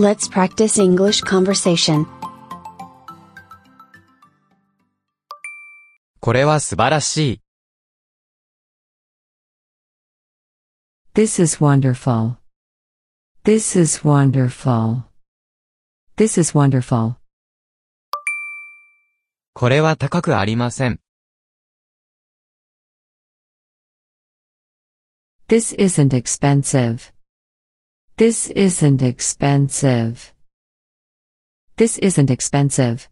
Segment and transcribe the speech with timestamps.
[0.00, 2.06] Let's practice English conversation.
[6.20, 7.40] これは素晴らしい。
[11.14, 12.36] This is wonderful.
[13.44, 15.04] This is wonderful.
[16.16, 17.14] This is wonderful.
[19.54, 21.00] これは高くありません。
[25.48, 27.09] This isn't expensive.
[28.16, 30.32] This isn't expensive.
[31.76, 33.10] This isn't expensive.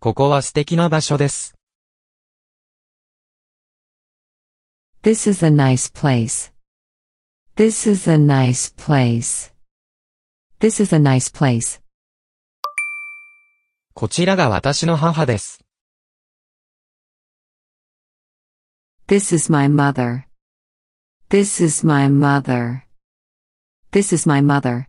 [0.00, 1.54] ここは素敵な場所です。
[5.02, 6.52] This is a nice place.
[7.56, 9.52] This is a nice place.
[10.60, 11.80] This is a nice place.
[13.94, 15.64] こちらが私の母です。
[19.08, 20.24] This is my mother.
[21.30, 22.82] This is my mother.
[23.93, 24.85] This is my mother.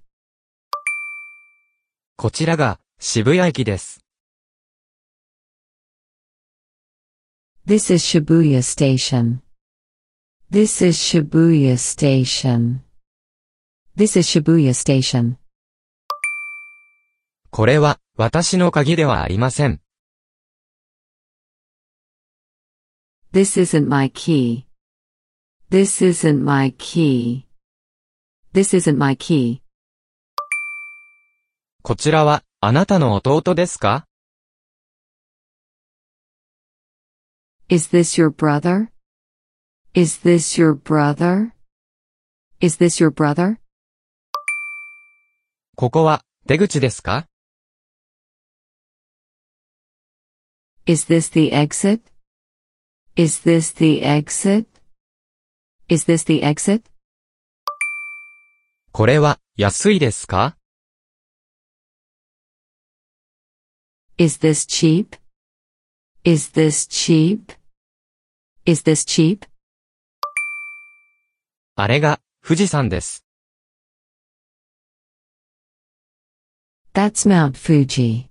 [2.16, 3.98] こちらが渋谷駅です。
[7.66, 9.40] This is Shibuya Station.
[10.52, 12.82] This is Shibuya Station.
[13.96, 15.34] This is Shibuya Station.
[17.50, 19.80] これは私の鍵ではありません。
[23.32, 24.66] This isn't my key.
[25.72, 27.48] This isn't my key.
[28.54, 29.62] This isn't my key.
[31.82, 34.06] こちらはあなたの弟ですか
[37.70, 38.90] Is this your brother?
[39.94, 41.52] Is this your brother?
[42.60, 43.56] Is this your brother?
[45.74, 47.26] ここは出口ですか
[50.84, 52.02] Is this the exit?
[53.16, 54.66] Is this the exit?
[55.88, 56.91] Is this the exit?
[58.94, 60.58] これは安いですか
[64.18, 65.16] Is this cheap?
[66.24, 67.54] Is this cheap?
[68.66, 69.46] Is this cheap?
[71.74, 73.24] あれが富士山です。
[76.92, 78.28] That's Mount Fuji.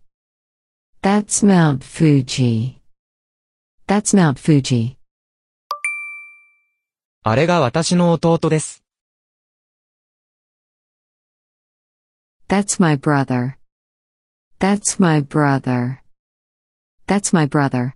[1.02, 2.76] That's Mount Fuji.
[3.88, 4.96] That's Mount Fuji.
[7.24, 8.81] あれが私の弟です。
[12.52, 13.58] That's my brother.
[14.60, 16.04] That's my brother.
[17.08, 17.94] That's my brother.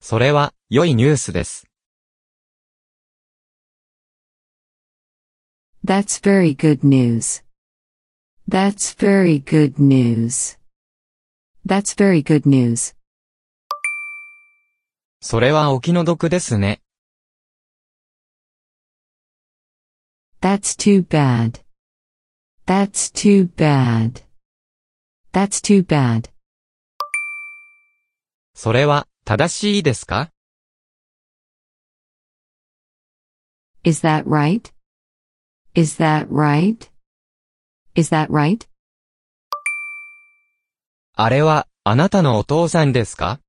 [0.00, 1.64] それは良いニュースです。
[5.86, 7.44] That's very good news.
[8.48, 10.58] That's very good news.
[11.64, 12.96] That's very good news.
[15.20, 16.80] それはお気の毒ですね。
[20.40, 21.62] That's too bad.
[22.65, 24.21] That's too bad.
[25.31, 26.29] That's too bad.
[28.53, 30.31] それは正しいですか
[33.83, 34.71] Is that right?
[35.75, 36.89] Is that right?
[37.95, 38.67] Is that right?
[41.13, 43.39] あれはあなたのお父さんですか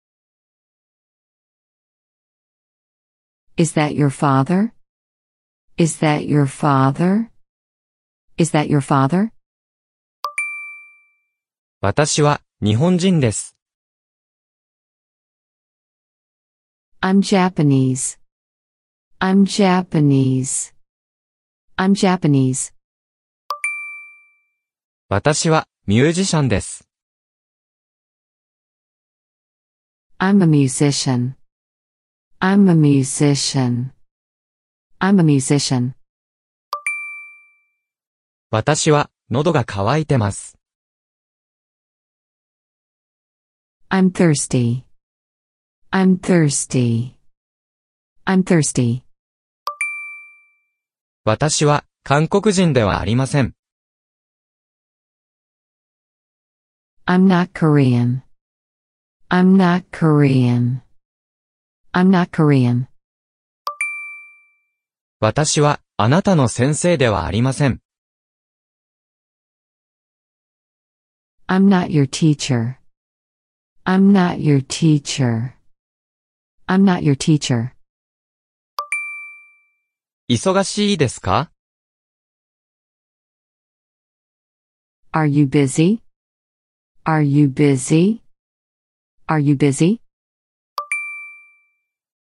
[3.57, 4.73] Is that your father?
[5.77, 7.31] Is that your father?
[8.37, 9.31] Is that your father?
[11.81, 13.57] 私は日本人です。
[17.01, 18.19] I'm Japanese.
[19.21, 20.75] I'm Japanese.
[21.77, 22.75] I'm Japanese.
[25.09, 26.89] 私はミュージシャンです。
[30.19, 31.35] I'm a musician.
[32.41, 33.93] I'm a musician.
[35.01, 35.95] I'm a musician.
[38.56, 40.60] 私は喉が渇いてます。
[43.90, 44.84] I'm thirsty.
[45.92, 47.16] I'm thirsty.
[48.28, 49.02] I'm thirsty.
[51.26, 53.56] 私は韓国人ではありません。
[57.08, 58.22] I'm not Korean.
[59.32, 60.82] I'm not Korean.
[61.92, 62.86] I'm not Korean.
[65.20, 67.83] 私はあなたの先生ではありません。
[71.49, 72.79] I'm not your teacher.
[73.87, 75.55] I'm not your teacher.
[76.69, 77.73] I'm not your teacher.
[80.29, 81.51] 忙しいですか
[85.13, 86.03] Are you busy?
[87.05, 88.21] Are you busy?
[89.27, 90.01] Are you busy?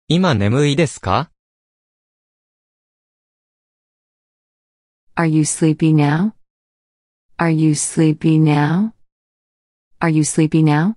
[0.08, 1.30] 今眠いですか
[5.16, 6.32] Are you sleepy now?
[7.36, 8.93] Are you sleepy now?
[10.00, 10.94] Are you sleepy now?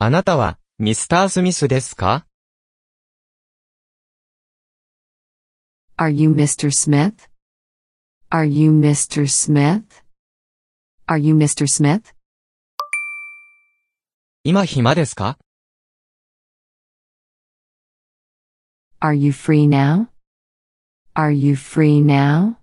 [0.00, 2.26] あなたは、ミスター・スミスですか
[5.96, 6.70] Are you Mr.
[6.70, 7.28] Smith?
[8.30, 9.26] Are you Mr.
[9.26, 10.04] Smith?
[11.06, 11.66] Are you Mr.
[11.66, 12.14] Smith?
[14.44, 15.38] 今暇ですか
[19.00, 20.08] Are you free now?
[21.14, 22.56] Are you free now?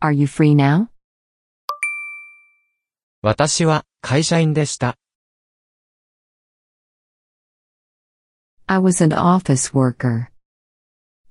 [0.00, 0.88] Are you free now?
[3.23, 4.95] 私は、会社員でした。
[8.67, 10.27] I was an office worker.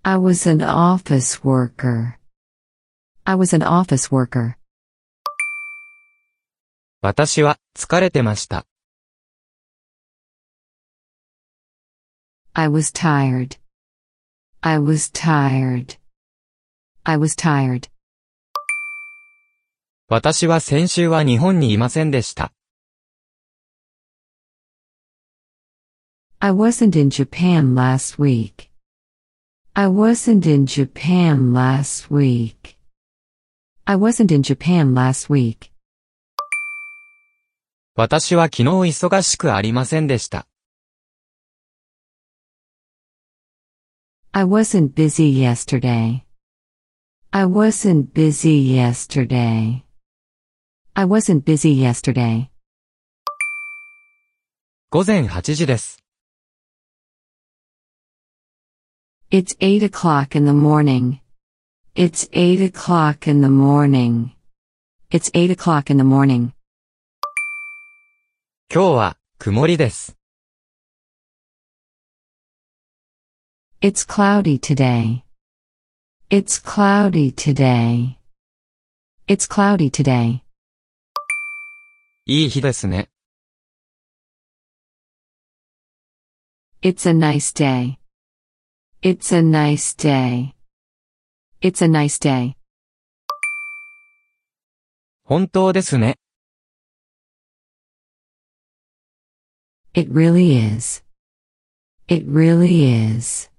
[0.03, 2.19] I was an office worker.
[3.25, 4.57] I was an office worker.
[7.03, 8.67] 私は、疲れてました。
[12.53, 13.59] I was tired.
[14.61, 15.99] I was tired.
[17.05, 17.89] I was tired.
[20.09, 22.53] 私は先週は日本にいませんでした。
[26.39, 28.71] I wasn't in Japan last week.
[29.75, 32.77] I wasn't in Japan last week.
[33.85, 35.73] I wasn't in Japan last week.
[37.97, 40.47] 私は昨日忙しくありませんでした。
[44.31, 46.23] I wasn't busy yesterday.
[47.33, 49.86] I wasn't busy yesterday.
[50.96, 52.50] I wasn't busy yesterday.
[54.92, 56.04] 午前8時です。
[59.32, 61.20] It's eight o'clock in the morning.
[61.96, 64.32] It's eight o'clock in the morning.
[65.10, 66.52] It's eight o'clock in the morning.
[68.70, 70.18] 今日は、曇りです。
[73.82, 75.24] It's cloudy today.
[76.30, 78.18] It's cloudy today.
[79.28, 80.42] It's cloudy today.
[82.29, 83.09] いい日ですね。
[86.83, 87.99] It's a nice day.
[89.01, 90.53] It's a nice day.
[91.61, 92.57] It's a nice day.
[95.23, 96.19] 本当ですね。
[99.95, 101.05] It really is.
[102.09, 103.53] It really is.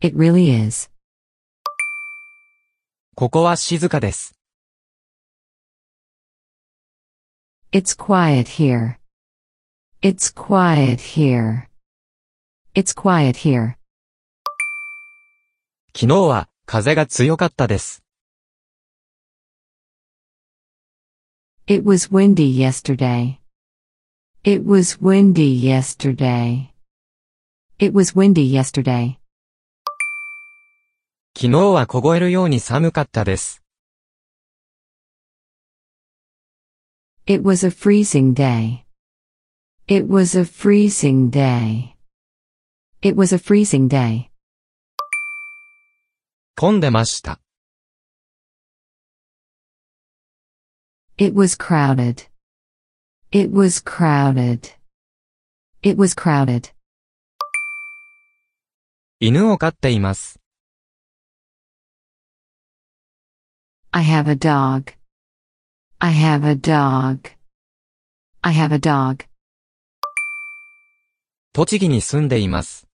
[0.00, 0.90] It really is.
[3.14, 4.37] ここは静かです。
[7.70, 8.96] It's quiet here.
[10.00, 11.68] It's quiet here.
[12.74, 13.76] It's quiet here.
[15.94, 18.02] 昨日は、風が強かったです。
[21.66, 23.36] It was windy yesterday.
[24.44, 26.70] It was windy yesterday.
[27.78, 29.18] It was windy yesterday.
[31.36, 33.62] 昨日は凍えるように寒かったです。
[37.27, 38.85] It was a freezing day.
[39.87, 41.95] It was a freezing day.
[43.01, 44.29] It was a freezing day.
[46.55, 47.39] 混んでました。
[51.17, 52.27] It was crowded.
[53.31, 54.71] It was crowded.
[55.81, 56.73] It was crowded.
[59.19, 60.39] 犬を飼っています。
[63.91, 64.93] I have a dog.
[66.00, 67.28] I have a dog.
[68.40, 69.24] I have a dog.
[71.52, 72.86] 栃木に住んでいます。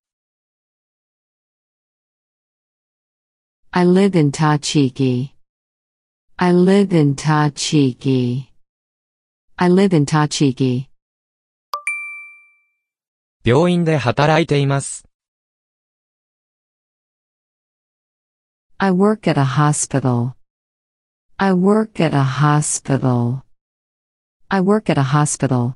[3.69, 5.35] I live in Tochigi.
[6.37, 8.47] I live in Tochigi.
[9.57, 10.87] I live in Tochigi.
[13.43, 15.07] 病院で働いています。
[18.79, 20.34] I work at a hospital.
[21.38, 23.42] I work at a hospital.
[24.50, 25.74] I work at a hospital.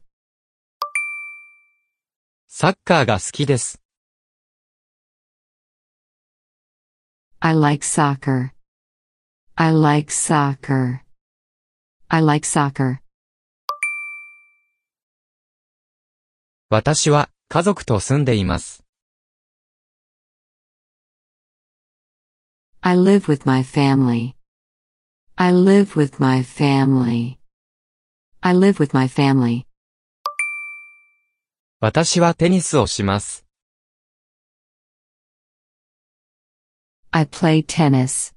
[2.48, 3.80] サッカーが好きです。
[7.40, 8.50] I like soccer.
[9.56, 11.00] I like soccer.
[12.08, 13.00] I like soccer.
[16.70, 18.84] 私は、家族と住んでいます。
[22.80, 24.34] I live with my family.
[25.38, 27.38] I live with my family.
[28.42, 29.66] I live with my family.
[31.80, 33.44] 私はテニスをします。
[37.10, 38.34] I play tennis.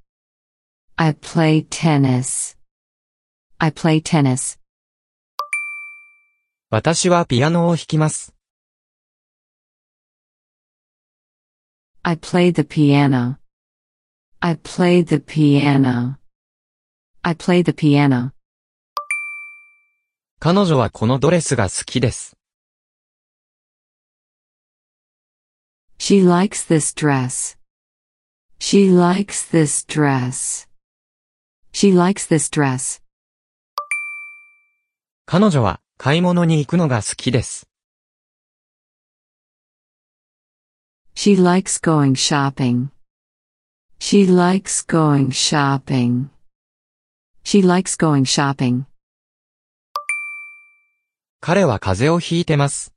[0.95, 2.57] I play tennis.
[3.59, 4.59] I play tennis.
[6.69, 8.33] 私はピアノを弾きます。
[12.03, 13.37] I play the piano.
[14.39, 16.17] I play the piano.
[17.24, 18.32] I play the piano.
[20.40, 22.36] 彼女はこのドレスが好きです。
[26.00, 27.56] She likes this dress.
[28.58, 30.66] She likes this dress.
[31.72, 33.00] She likes this dress.
[35.24, 37.68] 彼女は買い物に行くのが好きです。
[41.14, 42.88] She likes going shopping.
[44.00, 46.30] She likes going shopping.
[47.43, 48.85] She likes going shopping.
[51.39, 52.93] 彼は風邪をひいてます。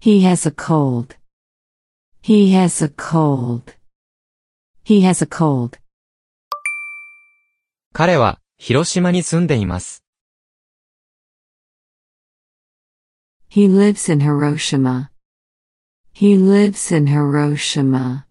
[0.00, 1.16] He has a cold.
[2.22, 3.74] He has a cold.
[4.84, 5.78] He has a cold.
[7.92, 10.04] 彼は広島に住んでいます。
[13.48, 15.08] He lives in Hiroshima.
[16.12, 18.26] He lives in Hiroshima.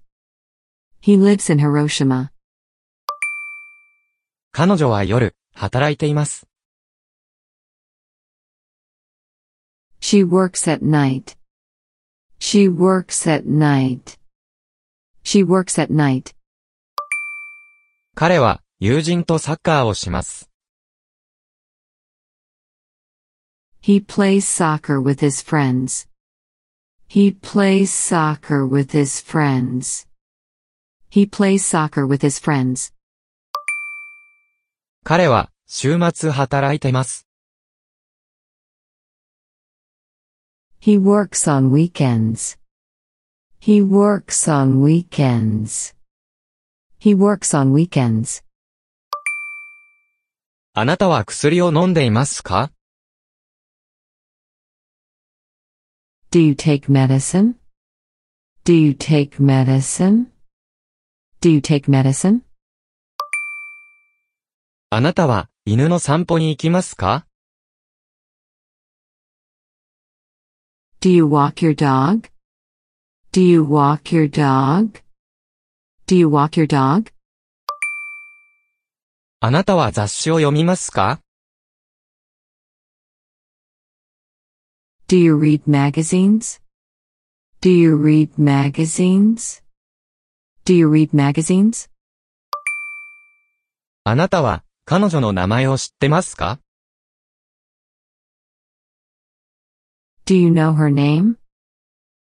[1.02, 2.32] He lives in Hiroshima.
[4.53, 6.49] 彼女は夜、働いています。
[10.01, 11.37] She works at night.
[12.41, 14.19] She works at night.
[15.23, 16.35] She works at night.
[18.17, 20.51] 彼は友人とサッカーをします。
[23.81, 26.09] He plays soccer with his friends.
[27.09, 30.09] He plays soccer with his friends.
[31.09, 32.93] He plays soccer with his friends.
[35.03, 37.27] 彼は週末働いてます。
[40.81, 42.59] He works on weekends.
[43.61, 45.95] He works on weekends.
[46.99, 48.45] He works on weekends.
[50.75, 52.71] あなたは薬を飲んでいますか
[56.31, 57.55] Do you take medicine?
[58.65, 60.27] Do you take medicine?
[61.41, 62.43] Do you take medicine?
[64.93, 67.25] あなたは犬の散歩に行きますか
[71.01, 72.29] Do you walk your dog?
[73.31, 75.01] Do you walk your dog?
[76.09, 77.13] Do you walk your dog?
[79.39, 81.21] あなたは雑誌を読みますか
[85.07, 86.61] Do you read magazines?
[87.61, 89.63] Do you read magazines?
[90.65, 91.89] Do you read magazines?
[94.03, 96.59] あなたは彼女の名前を知ってますか
[100.27, 101.37] Do you know her name?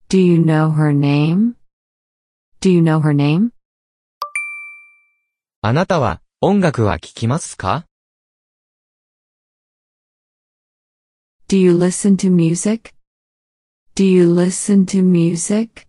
[0.09, 1.53] Do you know her name?
[2.59, 3.51] Do you know her name?
[5.61, 7.85] あなたは音楽は聴きますか
[11.47, 12.93] Do you listen to music?
[13.95, 15.87] Do you listen to music?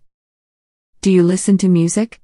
[1.02, 2.20] Do you listen to music?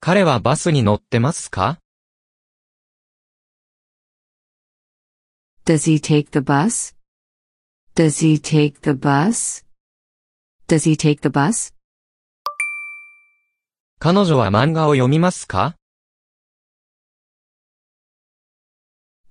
[0.00, 1.81] 彼はバスに乗ってますか
[5.65, 6.93] Does he take the bus?
[7.95, 9.63] Does he take the bus?
[10.67, 11.73] Does he take the bus?
[13.99, 15.75] 彼女は漫画を読みますか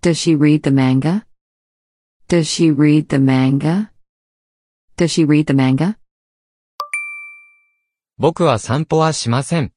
[0.02, 1.26] Does she read the manga?
[2.28, 3.90] Does she read the manga?
[4.96, 5.96] Does she read the manga?
[8.18, 9.73] 僕は散歩はしません。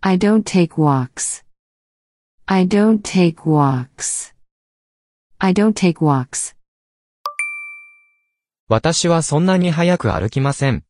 [0.00, 1.43] I don't take walks.
[2.46, 4.34] I don't take walks.
[5.38, 6.56] I don't take walks.
[8.68, 10.84] 私はそんなに早く歩きません。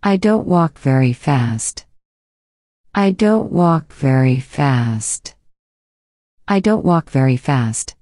[0.00, 1.86] I don't walk very fast.
[2.92, 5.36] I don't walk very fast.
[6.46, 7.96] I don't walk very fast.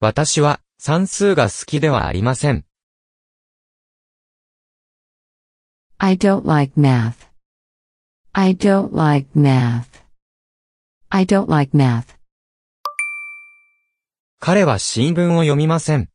[0.00, 2.64] 私は算数が好きではありません。
[5.98, 7.25] I don't like math.
[8.36, 10.02] I don't like math.
[11.10, 12.18] I don't like math.
[14.40, 16.08] 彼は新聞を読みません。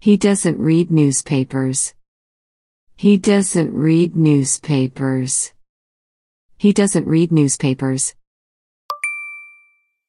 [0.00, 1.94] He doesn't read newspapers.
[2.98, 5.54] He doesn't read newspapers.
[6.58, 8.16] He doesn't read newspapers.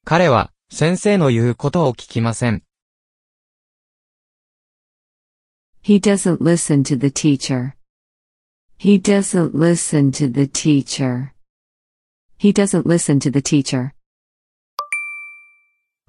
[0.04, 2.62] 彼は先生の言うことを聞きません。
[5.82, 7.74] He doesn't listen to the teacher.
[8.78, 11.32] He doesn't listen to the teacher.
[12.36, 13.92] He doesn't listen to the teacher.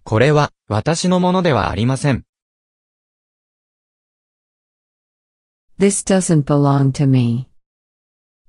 [0.03, 2.25] これは私のものではありません。
[5.79, 7.49] This doesn't belong to me.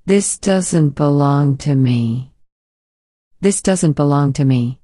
[0.06, 2.32] This doesn't belong to me.
[3.40, 4.80] This doesn't belong to me.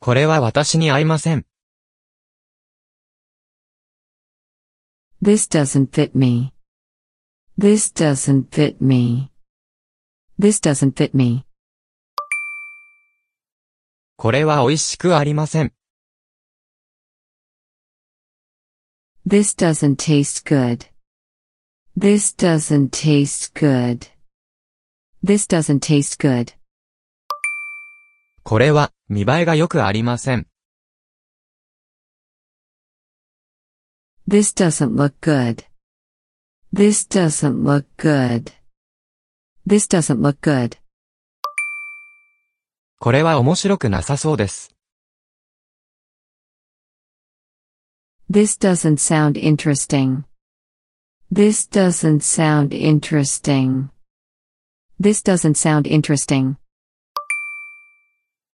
[0.00, 1.46] これは私に合いません。
[5.22, 6.52] This doesn't fit me.
[7.58, 9.30] This doesn't fit me.
[10.38, 11.44] This doesn't fit me.
[14.16, 15.72] これは美味しくありません。
[19.26, 20.86] This doesn't taste good.
[21.96, 24.08] This doesn't taste good.
[25.22, 26.54] This doesn't taste good.
[28.42, 30.48] これは見栄えが良くありません。
[34.26, 35.64] This doesn't look good.
[36.72, 38.52] This doesn't look good.
[39.66, 40.78] This doesn't look good.
[42.98, 44.74] これは面白くなさそうです。
[48.30, 50.24] This doesn't sound interesting.
[51.30, 53.90] This doesn't sound interesting.
[54.98, 56.56] This doesn't sound interesting.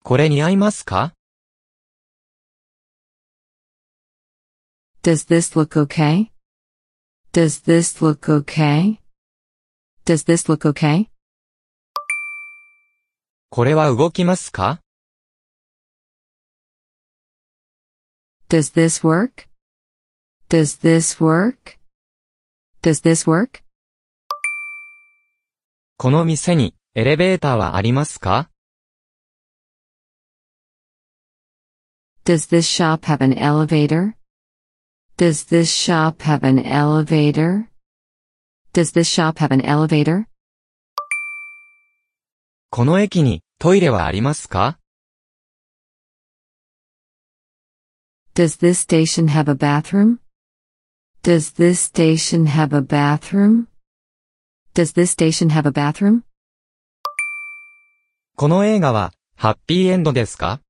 [0.03, 1.13] これ似合いますか
[5.03, 6.31] Does this look okay?
[7.31, 8.99] Does this look okay?
[10.05, 11.09] Does this look okay?
[13.49, 14.81] これは動きますか
[18.49, 19.47] Does this work?
[20.49, 21.77] Does this work?
[22.81, 23.63] Does this work?
[25.97, 28.49] この店にエレベーターはありますか
[32.25, 34.13] Does this shop have an elevator?
[35.20, 37.68] Does this shop have an elevator?
[38.72, 40.24] Does this shop have an elevator?
[42.70, 44.78] この駅にトイレはありますか
[48.34, 50.20] Does this station have a bathroom?
[51.22, 53.66] Does this station have a bathroom?
[54.72, 56.22] Does this station have a bathroom?
[58.36, 60.62] この映画はハッピーエンドですか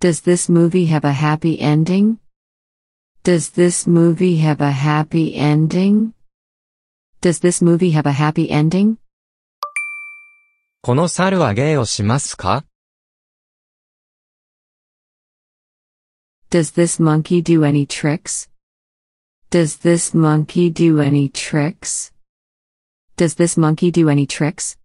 [0.00, 2.20] Does this movie have a happy ending?
[3.24, 6.14] Does this movie have a happy ending?
[7.20, 8.98] Does this movie have a happy ending?
[10.82, 12.64] この猿は芸をしますか
[16.50, 18.48] Does this monkey do any tricks?
[19.50, 22.12] Does this monkey do any tricks?
[23.16, 24.78] Does this monkey do any tricks?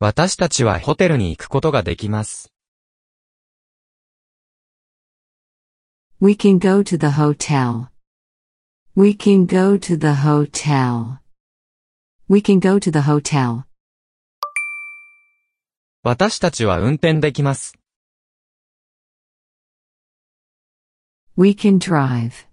[0.00, 2.52] 私たちはホテルに行くことができます。
[6.19, 7.89] We can go to the hotel.
[8.95, 11.19] We can go to the hotel.
[12.29, 13.63] We can go to the hotel.
[16.03, 17.73] 私たちは運転できます。
[21.35, 22.45] We can drive.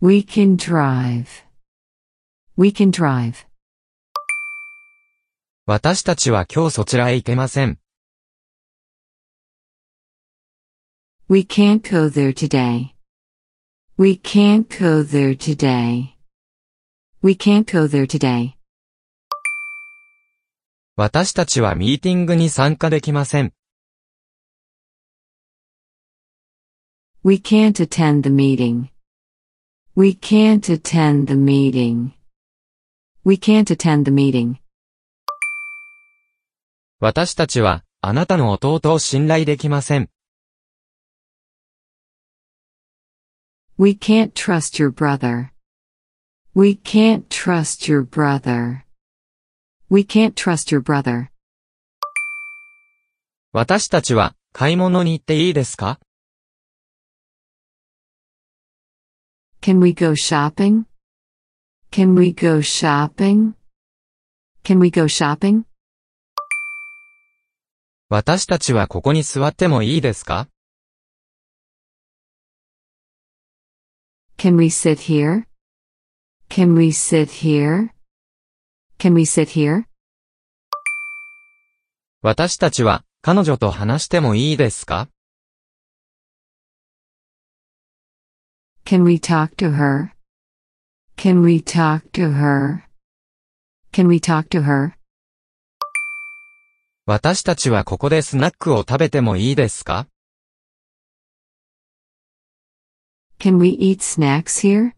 [0.00, 1.26] We can drive.
[2.56, 3.46] We can drive.
[5.66, 7.78] 私たちは今日そちらへ行けません。
[11.33, 12.93] We can't go there today.
[13.97, 16.13] We can't go there today.
[17.23, 18.53] We can't go there today.
[20.95, 23.51] 私たちはミーティングに参加できません。
[27.23, 28.89] We can't attend the meeting.
[29.95, 32.11] We can't attend the meeting.
[33.25, 34.57] We can't attend the meeting.
[36.99, 40.12] 私たちはあなたの弟を信頼できません。
[43.75, 45.51] We can't trust your brother.
[46.53, 48.85] We can't trust your brother.
[49.89, 51.31] We can't trust your brother.
[53.51, 55.99] 私たちは買い物に行っていいですか
[59.61, 60.85] Can we go shopping?
[61.91, 63.53] Can we go shopping?
[64.63, 65.63] Can we go shopping?
[68.09, 70.47] 私たちはここに座ってもいいですか
[74.37, 75.45] Can we sit here?
[76.49, 77.89] Can we sit here?
[78.99, 79.85] Can we sit here?
[82.21, 85.09] 私たちは彼女と話してもいいですか
[88.85, 90.09] Can we talk to her?
[91.17, 92.83] Can we talk to her?
[93.91, 94.93] Can we talk to her?
[97.05, 100.07] 私たちはここでスナックを食べてもいいですか
[103.43, 104.95] Can we eat snacks here?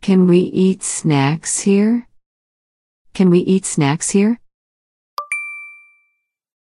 [0.00, 2.08] Can we eat snacks here?
[3.14, 4.38] Can we eat snacks here?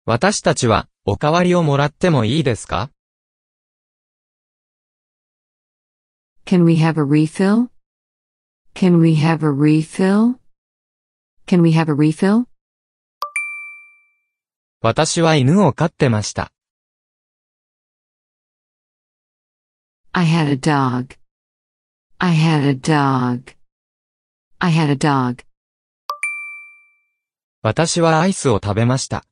[0.07, 2.89] 私たちはおかわりをもらってもいいですか
[6.47, 7.69] Can we have a refill?
[8.75, 10.37] Can we have a refill?
[11.47, 12.47] Can we have a refill?
[14.81, 16.51] 私は犬を飼ってました。
[20.14, 21.16] I had a dog.
[22.20, 23.54] I had a dog.
[24.60, 25.44] I had a dog.
[27.62, 29.26] 私はアイスを食べました。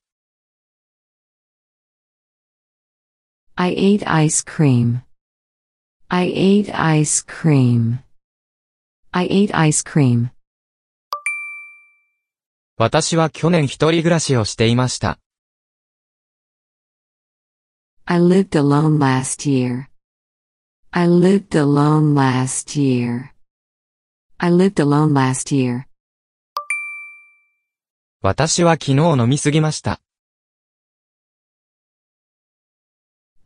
[3.55, 5.01] I ate ice cream.
[6.09, 7.99] I ate ice cream.
[9.11, 10.31] I ate ice cream.
[12.77, 15.19] 私は去年一人暮らしをしていました。
[18.05, 19.86] I lived alone last year.
[20.95, 23.33] I lived alone last year.
[24.39, 25.87] I lived alone last year.
[28.21, 29.99] 私は昨日飲みすぎました。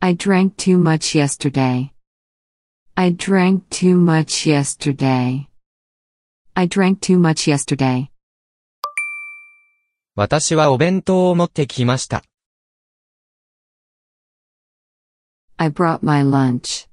[0.00, 1.90] I drank too much yesterday.
[2.94, 5.48] I drank too much yesterday.
[6.54, 8.08] I drank too much yesterday.
[10.14, 12.22] 私はお弁当を持ってきました。
[15.56, 16.88] I brought my lunch.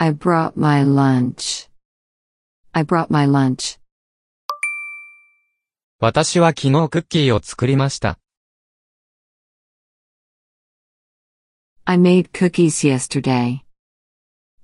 [0.00, 1.68] I brought my lunch.
[2.72, 3.78] I brought my lunch.
[5.98, 8.18] 私は昨日クッキーを作りました。
[11.86, 13.60] I made cookies yesterday.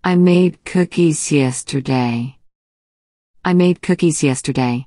[0.02, 2.34] I made cookies yesterday.
[3.42, 4.84] I made cookies yesterday.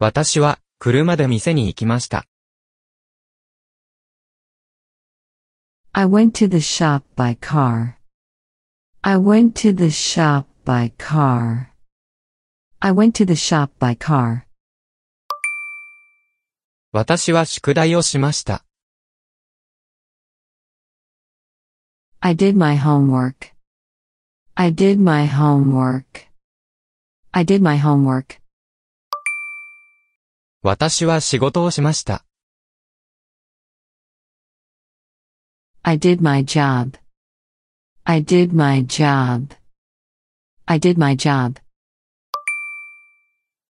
[0.00, 2.26] 私は車で店に行きました。
[5.92, 7.94] I went to the shop by car.
[9.02, 11.74] I went to the shop by car.
[12.80, 14.46] I went to the shop by car.
[16.92, 18.64] 私は宿題をしました。
[22.20, 23.52] I did my homework.
[24.54, 26.04] I did my homework.
[27.32, 28.40] I did my homework.
[30.62, 32.24] 私は仕事をしました。
[35.82, 36.96] I did my job.
[38.08, 39.52] I did my job.
[40.66, 41.58] I did my job.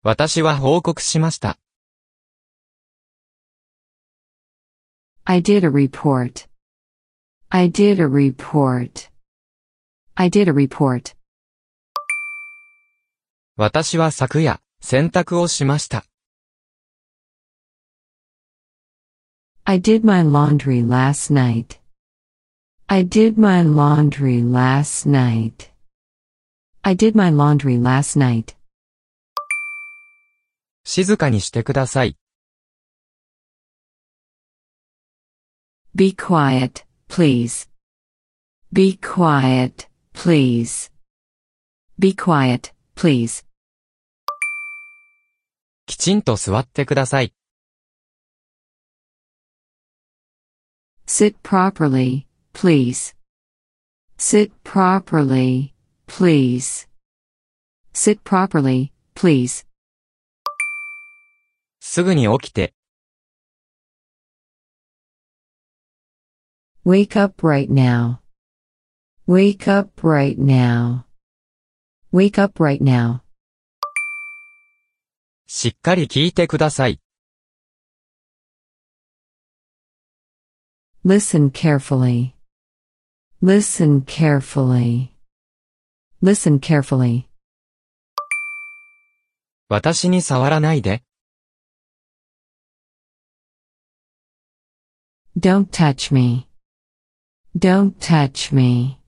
[0.03, 1.57] 私は報告しました。
[5.25, 6.49] I did a report.
[7.49, 9.09] I did a report.
[10.15, 11.15] I did a report.
[13.55, 16.05] 私は昨夜、洗濯をしました。
[19.65, 21.76] I did my laundry last night.
[22.87, 25.71] I did my laundry last night.
[26.83, 28.55] I did my laundry last night.
[30.85, 32.17] 静かにしてください。
[35.95, 37.69] Be quiet, please.
[38.71, 40.91] Be quiet, please.
[41.99, 43.45] Be quiet, please.
[45.85, 47.33] きちんと座ってください。
[51.05, 52.25] Sit properly,
[52.57, 53.15] please.
[54.17, 55.73] Sit properly,
[56.07, 56.87] please.
[57.93, 59.65] Sit properly, please.
[61.79, 62.73] すぐに起きて、
[66.85, 68.19] Wake up right now.
[69.25, 71.05] Wake up right now.
[72.11, 73.21] Wake up right now.
[75.47, 76.99] しっかり聞いてください。
[81.05, 82.33] Listen carefully.
[83.41, 85.11] Listen carefully.
[86.21, 87.27] Listen carefully.
[89.69, 91.03] 私に触らないで。
[95.37, 96.47] Don't touch me.
[97.57, 98.99] Don't touch me.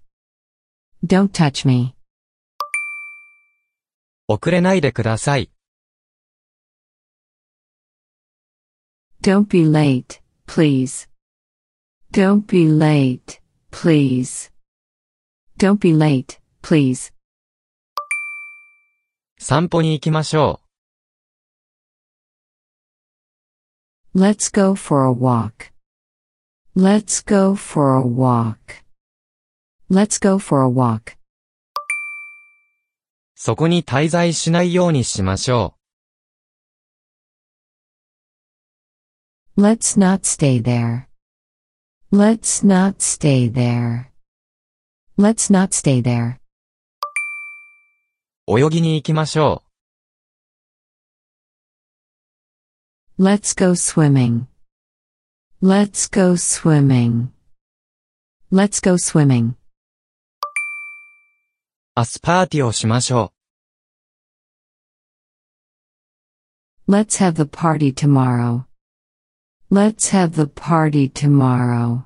[1.05, 1.95] Don't touch me.
[4.27, 5.51] 遅れないでください。
[9.21, 11.07] Don't be late, please.
[12.11, 13.38] Don't be late,
[13.71, 14.51] please.
[15.57, 17.11] Don't be late, please.
[19.37, 20.61] 散歩に行きましょ
[24.15, 25.73] Let's go for a walk.
[26.75, 28.83] Let's go for a walk.
[29.89, 31.11] Let's go for a walk.
[31.11, 31.15] う。
[33.35, 35.75] そこに滞在しないようにしましょ
[39.57, 41.07] Let's not stay there.
[42.11, 44.11] Let's not stay there.
[45.17, 46.39] Let's not stay there.
[48.47, 48.59] う。
[48.59, 49.63] 泳ぎに行きましょ
[53.19, 54.47] Let's go swimming.
[55.61, 57.29] Let's go swimming.
[58.51, 59.51] Let's go swimming.
[59.51, 59.55] う。
[61.95, 63.31] アスパーティーをしましょ
[66.87, 68.65] Let's have the party tomorrow.
[69.72, 72.02] Let's have the party tomorrow.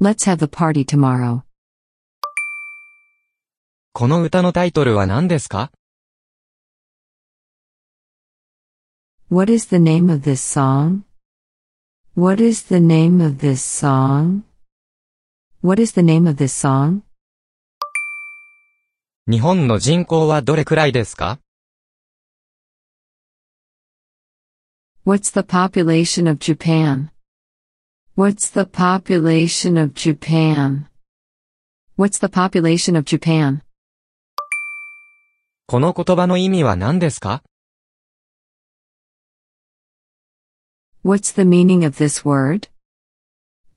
[0.00, 1.42] Let's have the party tomorrow.
[3.92, 5.70] この歌のタイトルは何ですか
[9.28, 11.02] What is the name of this song?
[12.14, 14.44] What is the name of this song?
[15.62, 17.02] What is the name of this song?
[19.30, 21.38] 日本の人口はどれくらいですか
[25.05, 27.09] What's the population of Japan?
[28.15, 30.87] What's the population of Japan?
[31.95, 33.63] What's the population of Japan?
[35.65, 37.41] この言葉の意味は何ですか
[41.03, 42.69] What's the meaning of this word?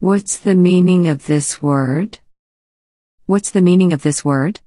[0.03, 2.19] What's the meaning of this word?
[3.27, 4.61] What's the meaning of this word?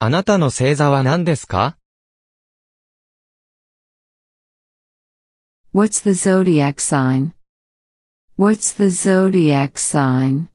[0.00, 1.78] あなたの星座は何ですか
[5.72, 7.34] What's the zodiac sign?
[8.36, 10.48] What's the zodiac sign?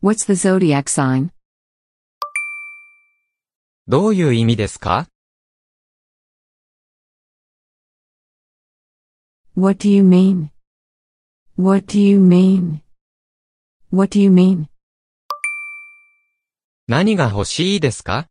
[0.00, 1.30] What's the zodiac sign?
[3.86, 5.08] どういう意味ですか
[9.56, 10.50] What do you mean?
[11.56, 12.80] What do you mean?
[13.92, 14.66] What do you mean?
[16.88, 18.28] 何が欲しいですか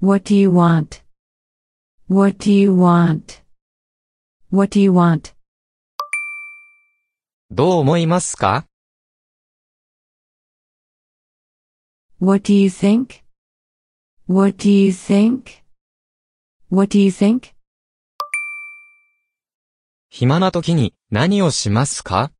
[0.00, 1.02] What do you want?
[2.08, 3.42] What do you want?
[4.50, 5.34] What do you want?
[7.50, 8.66] どう思いますか
[12.20, 13.22] What do you think?
[14.28, 15.62] What do you think?
[16.70, 17.52] What do you think?
[20.10, 22.30] 暇な時に何をしますか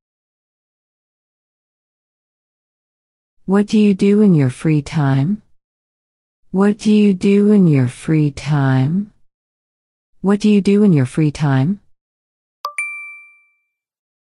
[3.46, 5.42] What do you do in your free time?
[6.52, 9.10] What do you do in your free time?
[10.22, 11.80] What do you do in your free time?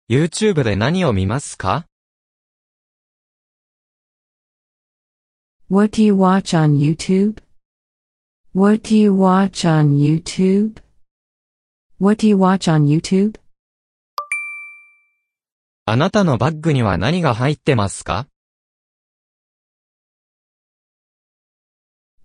[0.09, 1.87] ?YouTube で何を見ますか
[5.69, 7.43] What do you watch on YouTube?
[8.55, 10.81] What do you watch on YouTube?
[12.01, 13.39] What do you watch on YouTube?
[15.85, 18.27] あなたのバッグには何が入ってますか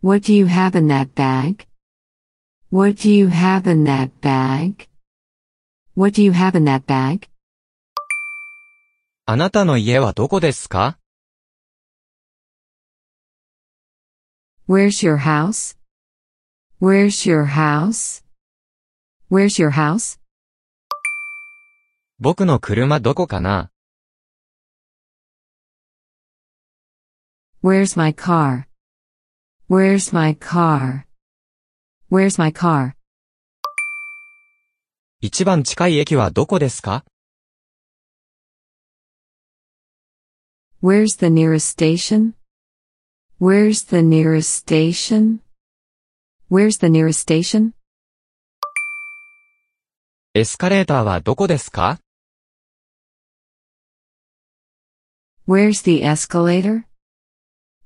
[0.02, 1.66] What do you have in that bag?
[2.72, 4.88] What do you have in that bag?
[5.96, 7.30] What do you have in that bag?
[9.26, 10.98] あなたの家はどこですか
[14.68, 15.78] Where's your house?
[16.82, 18.24] Where's your house?
[19.30, 20.20] Where's your house?
[22.20, 23.70] 僕の車どこかな
[27.62, 28.68] Where's my car?
[29.70, 31.06] Where's my car?
[32.11, 32.95] Where's my car?
[35.21, 37.05] 一番近い駅はどこですか
[40.83, 42.33] Where's the nearest station?
[43.39, 45.41] Where's the nearest station?
[46.51, 47.73] Where's the nearest station?
[50.33, 51.99] エスカレーターはどこですか
[55.47, 56.85] Where's the escalator?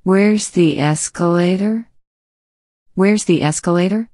[0.06, 1.86] Where's the escalator?
[2.94, 4.11] Where's the escalator?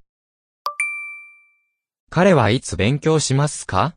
[2.10, 3.94] 彼はいつ勉強しますか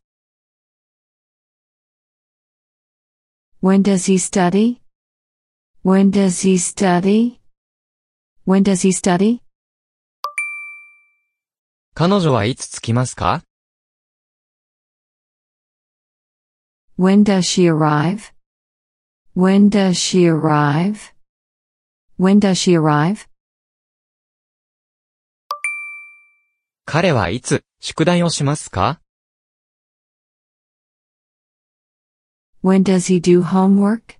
[3.62, 4.80] When does he study?
[5.82, 7.40] When does he study?
[8.46, 9.40] When does he study?
[11.94, 13.42] 彼女はいつ着きますか
[16.98, 18.32] When does she arrive?
[19.34, 21.14] When does she arrive?
[22.18, 23.26] When does she arrive?
[26.84, 29.00] 彼はいつ宿題をしますか
[32.62, 34.18] When does he do homework?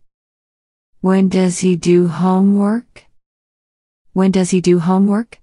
[1.02, 3.06] When does he do homework?
[4.14, 5.40] When does he do homework?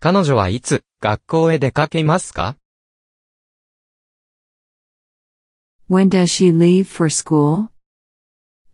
[0.00, 2.56] 彼女はいつ学校へ出かけますか
[5.88, 7.70] When does she leave for school?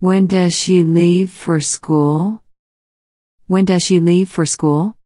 [0.00, 2.40] When does she leave for school?
[3.48, 4.96] When does she leave for school?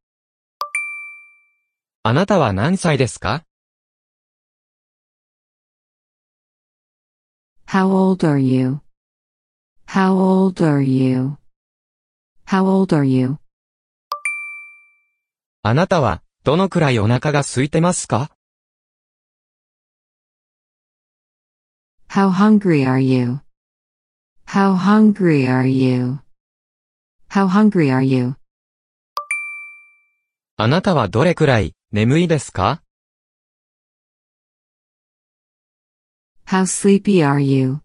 [2.02, 3.44] あなたは何歳ですか
[7.66, 8.80] How old are you?
[9.86, 11.36] How old are you?
[12.46, 13.36] How old are you?
[15.62, 18.30] あなたはどのくらいお腹が空いてますか
[22.08, 23.40] How hungry are you?
[24.46, 26.20] How hungry are you?
[27.28, 28.36] How hungry are you?
[30.56, 32.84] あなたはどれくらい眠いですか
[36.46, 37.80] How sleepy are you?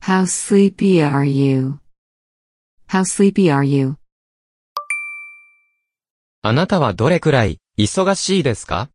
[0.00, 1.80] How sleepy are you?
[2.88, 3.96] How sleepy are you?
[6.40, 8.88] あなたはどれくらい忙しいですか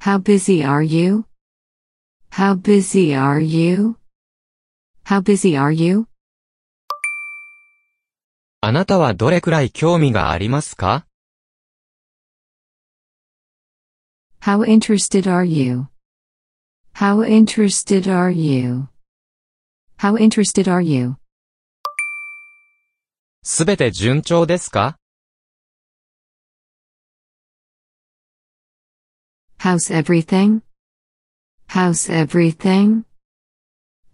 [0.00, 1.26] How busy are you?
[2.30, 3.96] How busy are you?
[5.04, 6.06] How busy are you?
[8.64, 11.04] あなたはどれくらい興味がありますか
[14.42, 15.88] How interested are you?
[16.94, 18.86] How interested are you?
[19.98, 21.16] How interested are you?
[23.42, 24.96] すべて順調ですか
[29.58, 30.62] How's everything?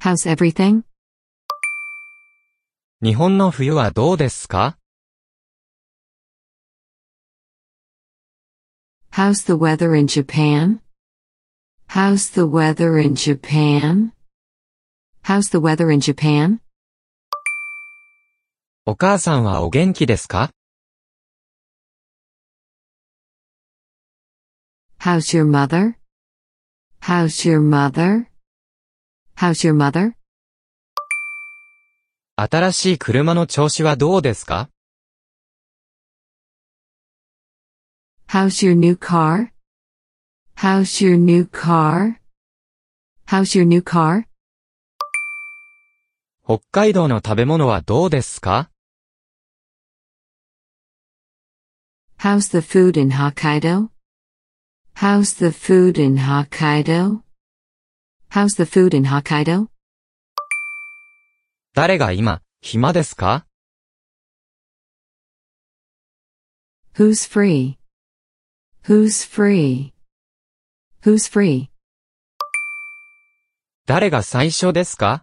[0.00, 0.87] How's everything?
[2.97, 3.03] How's everything?
[3.03, 4.77] 日本の冬はどうですか
[9.11, 10.79] How's the weather in Japan?
[11.89, 14.13] How's the weather in Japan?
[15.23, 16.59] How's the weather in Japan?
[18.85, 20.51] お母さんはお元気ですか
[24.99, 25.97] How's your mother?
[27.01, 28.27] How's your mother?
[29.35, 30.15] How's your mother?
[32.40, 34.68] 新しい車の調子はどうですか
[38.28, 39.50] How's your new car?
[40.54, 42.20] How's your new car?
[43.26, 44.26] How's your new car?
[46.44, 48.70] 北海道の食べ物はどうですか
[52.20, 53.88] How's the food in Hokkaido?
[54.94, 57.22] How's the food in Hokkaido?
[58.30, 59.70] How's the food in Hokkaido?
[61.80, 63.46] 誰が今、暇ですか
[66.96, 67.76] Who's free?
[71.04, 71.68] Who's free?
[73.86, 75.22] 誰が最初ですか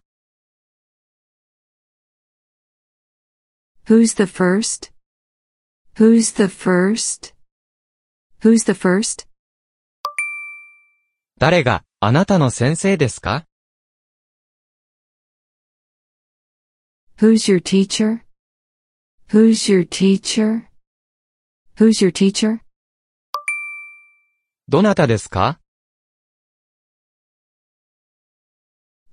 [3.87, 4.93] Who's the first?
[5.97, 7.33] Who's the first?
[8.43, 9.27] Who's the first?
[11.37, 13.43] 誰が、あなたの先生ですか
[17.18, 18.24] Who's your teacher?
[19.28, 20.70] Who's your teacher?
[21.76, 22.60] Who's your teacher?
[24.68, 25.60] どなたですか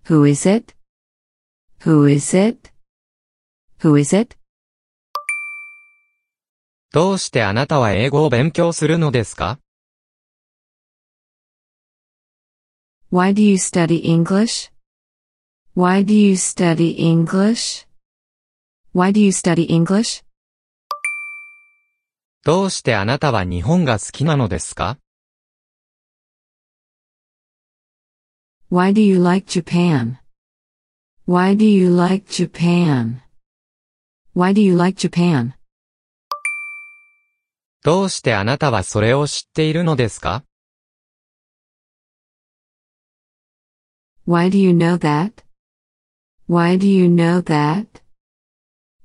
[0.06, 0.74] Who is it?
[1.82, 2.72] Who is it?
[3.82, 4.38] Who is it?
[6.94, 9.60] どうしてあなたは英語を勉強するのですか
[13.12, 14.72] Why do you study English?
[15.76, 17.86] Why do you study English?
[18.95, 20.23] Why do you study English?
[22.45, 24.99] どうしてあなたは日本が好きなのですか
[28.71, 30.19] Why do you like Japan?
[31.27, 33.23] Why do you like Japan?
[34.37, 35.55] Why do you like Japan?
[37.83, 40.45] どうしてあなたはそれを知っているのですか
[44.29, 45.43] Why do you know that?
[46.47, 48.02] Why do you know that?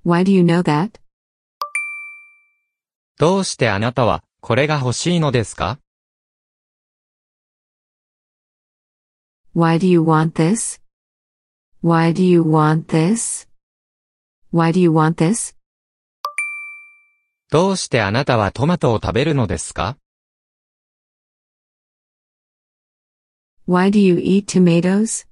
[0.08, 1.02] Why do you know that?
[3.20, 5.80] どうしてあなたは、これが欲しいのですか
[9.54, 10.80] Why do you want this?
[11.84, 13.50] Why do you want this?
[14.54, 15.58] Why do you want this?
[17.52, 19.98] どうしてあなたはトマトを食べるのですか
[23.68, 25.28] Why do you eat tomatoes?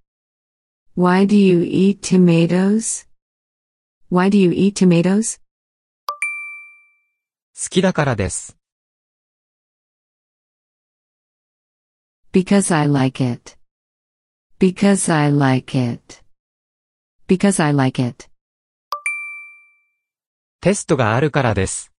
[0.97, 3.07] Why do you eat tomatoes?
[4.14, 5.40] Why do you eat tomatoes?
[7.54, 8.56] 好きだからです。
[12.32, 13.58] Because I like it.
[14.58, 16.22] Because I like it.
[17.26, 18.30] Because I like it.
[20.60, 21.92] テストがあるからです。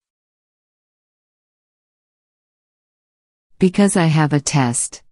[3.59, 5.03] Because I have a test.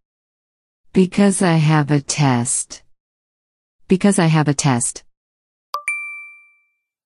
[0.94, 2.84] Because I have a test.
[3.88, 5.03] Because I have a test.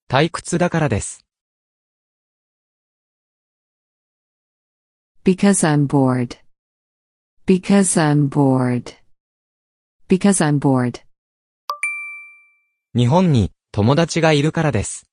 [0.09, 1.27] 退屈だからです。
[5.23, 6.39] Because I'm bored.
[7.47, 8.95] Because I'm bored.
[10.09, 11.03] Because I'm bored.
[12.95, 15.05] 日本に友達がいるからです。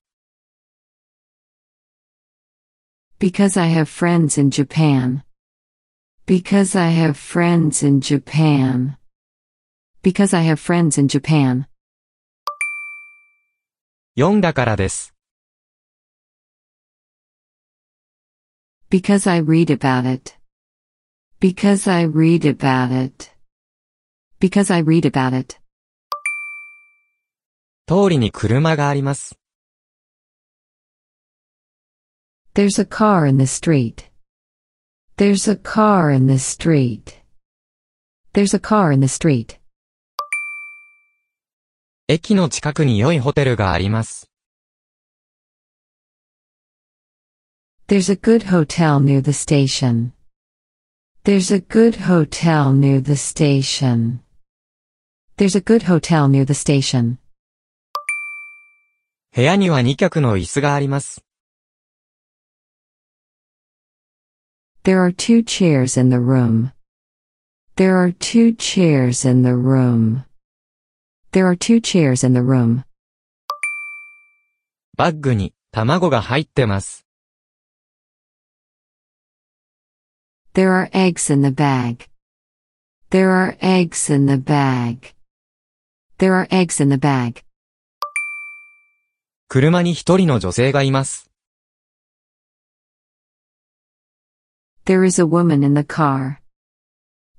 [3.20, 5.24] Because I have friends in Japan.
[6.26, 8.96] Because I have friends in Japan.
[10.02, 11.66] Because I have friends in Japan.
[14.18, 15.14] 読んだからです。
[18.90, 20.32] Because I read about it.
[21.38, 23.30] Because I read about it.
[24.40, 25.60] Because I read about it.
[27.86, 29.38] 通りに車があります。
[32.54, 34.10] There's a car in the street.
[35.18, 37.22] There's a car in the street.
[38.32, 39.58] There's a car in the street.
[42.08, 44.30] 駅の近くに良いホテルがあります。
[47.88, 50.12] There's a good hotel near the station.
[51.24, 54.20] There's a good hotel near the station.
[55.36, 57.16] There's a good hotel near the station.
[59.34, 61.24] 部屋には2脚の椅子があります。
[64.84, 66.70] There are two chairs in the room.
[67.74, 70.25] There are two chairs in the room.
[71.36, 72.84] There are two chairs in the room.
[74.96, 77.04] バッグに卵が入ってます。
[80.54, 82.08] There are eggs in the bag.
[83.10, 85.14] There are eggs in the bag.
[86.16, 87.44] There are eggs in the bag.
[89.48, 91.30] 車に一人の女性がいます。
[94.86, 96.38] There is a woman in the car.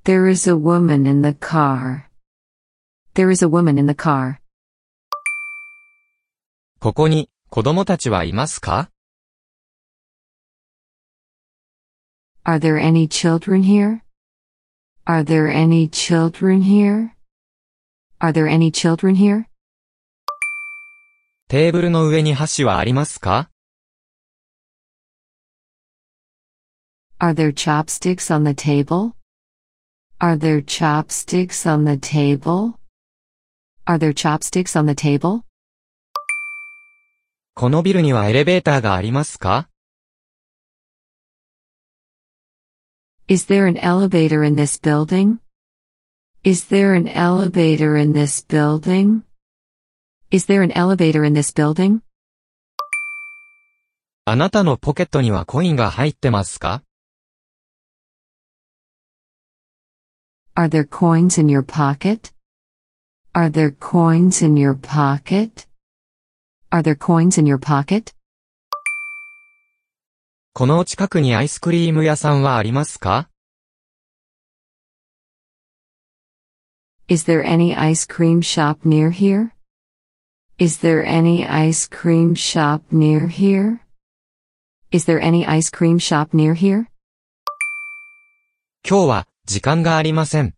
[0.03, 2.06] There is a woman in the car.
[3.17, 4.41] There is a woman in the car.
[6.79, 8.91] ここに子供たちはいますか
[12.45, 14.01] Are there any children here?
[15.05, 17.15] Are there any children here?
[18.19, 19.45] Are there any children here?
[21.47, 23.49] テーブルの上に箸はありますか
[27.17, 29.13] Are there chopsticks on the table?
[30.19, 32.76] Are there chopsticks on the table?
[33.89, 35.43] Are there chopsticks on the table?
[37.53, 39.69] このビルにはエレベーターがありますか
[43.29, 45.37] Is there an elevator in this building?
[46.43, 49.21] Is there an elevator in this building?
[50.31, 52.01] Is there an elevator in this building?
[54.25, 56.83] あなたのポケットにはコインが入ってますか
[60.57, 62.36] Are there coins in your pocket?
[63.37, 65.67] Are there coins in your pocket?
[66.71, 68.15] Are there coins in your pocket?
[70.53, 73.29] この近くにアイスクリーム屋さんはありますか
[77.07, 79.51] Is there any ice cream shop near here?
[80.57, 83.81] Is there any ice cream shop near here?
[84.91, 86.87] Is there any ice cream shop near here?
[88.83, 90.56] 今日は時間がありません。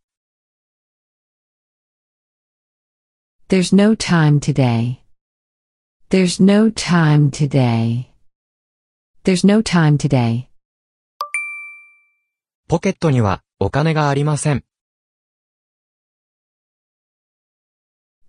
[3.48, 5.02] There's no time today.
[6.10, 8.10] There's no time today.
[9.24, 10.48] There's no time today.
[12.68, 14.64] ポケットにはお金がありません。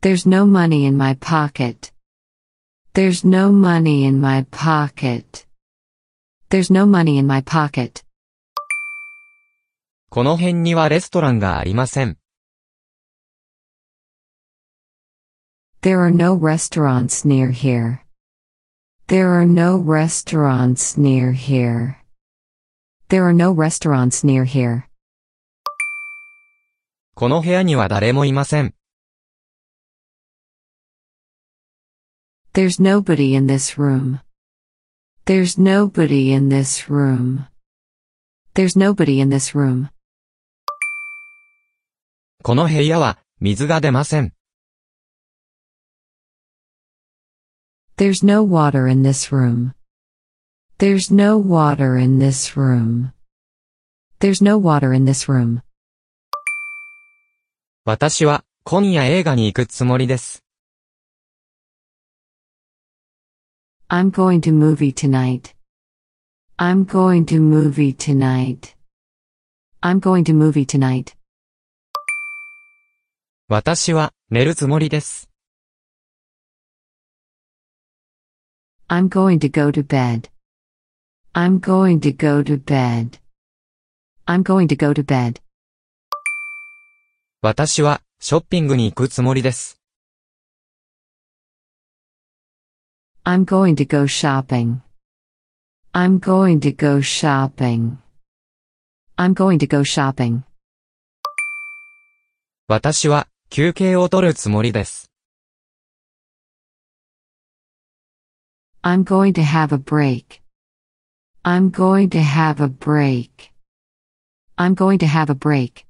[0.02, 1.92] There's no money in my pocket.
[2.94, 5.48] There's no money in my pocket.
[6.50, 8.04] There's no money in my pocket.
[10.10, 12.18] この辺にはレストランがありません。
[15.83, 18.05] There are no restaurants near here.
[19.07, 21.97] There are no restaurants near here.
[23.09, 24.85] There are no restaurants near here.
[27.15, 28.75] この部屋には誰もいません。
[32.53, 34.21] There's nobody in this room.
[35.25, 37.47] There's nobody in this room.
[38.53, 39.89] There's nobody in this room.
[42.43, 44.35] この部屋は水が出ません。
[48.00, 49.74] There's no water in this room.
[50.78, 53.14] There's no water in this room.
[54.20, 55.62] There's no water in this room.
[57.86, 60.44] 私は今夜映画に行くつもりです。
[63.88, 65.54] I'm going to movie tonight.
[66.58, 68.76] I'm going to movie tonight.
[69.82, 71.16] I'm going to movie tonight.
[73.48, 75.29] 私は寝るつもりです。
[78.93, 80.31] I'm going to go to bed.
[81.33, 83.21] I'm going to go to bed.
[84.27, 85.41] I'm going to go to bed.
[87.41, 89.81] 私はショッピングに行くつもりです。
[93.25, 94.81] I'm going to go shopping.
[95.93, 97.99] I'm going to go shopping.
[99.17, 100.43] I'm going to go shopping.
[102.67, 105.10] 私は休憩を取るつもりです。
[108.83, 110.41] I'm going to have a break.
[111.45, 113.53] I'm going to have a break.
[114.57, 115.85] I'm going to have a break.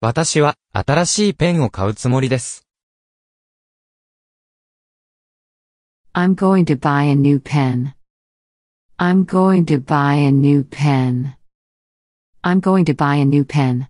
[0.00, 2.66] 私は新しいペンを買うつもりです。
[6.14, 7.94] I'm going to buy a new pen.
[8.98, 11.36] I'm going to buy a new pen.
[12.42, 13.86] I'm going to buy a new pen.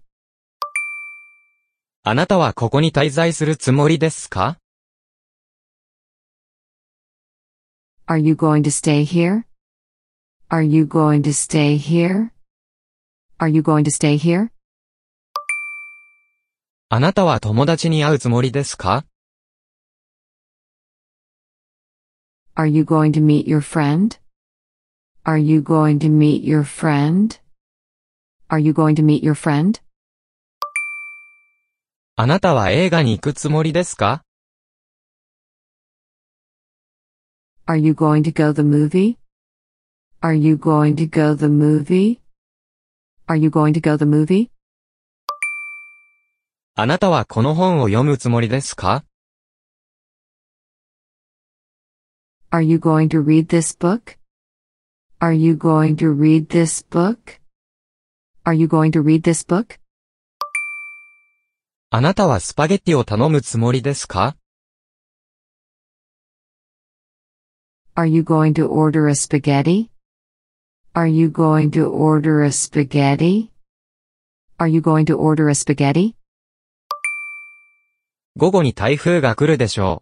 [2.02, 4.58] あなたはここに滞在するつもりですか
[8.10, 9.44] Are you going to stay here?
[10.50, 12.32] Are you going to stay here?
[13.38, 14.48] Are you going to stay here?
[16.88, 19.04] あなたは友達に会うつもりですか
[22.56, 24.18] Are you going to meet your friend?
[25.24, 27.38] Are you going to meet your friend?
[28.48, 29.82] Are you going to meet your friend?
[32.16, 34.22] あなたは映画に行くつもりですか
[37.70, 39.18] Are you going to go the movie?
[40.22, 42.22] Are you going to go the movie?
[43.28, 44.50] Are you going to go the movie?
[46.76, 49.04] あなたはこの本を読むつもりですか
[52.50, 54.16] Are you going to read this book?
[55.20, 57.38] Are you going to read this book?
[58.46, 59.78] Are you going to read this book?
[61.90, 64.36] あなたはスパゲッティを頼むつもりですか
[67.97, 69.91] Are you going to order a spaghetti?
[70.95, 73.51] Are you going to order a spaghetti?
[74.59, 76.15] Are you going to order a spaghetti?
[78.35, 80.01] 午後に台風が来るでしょ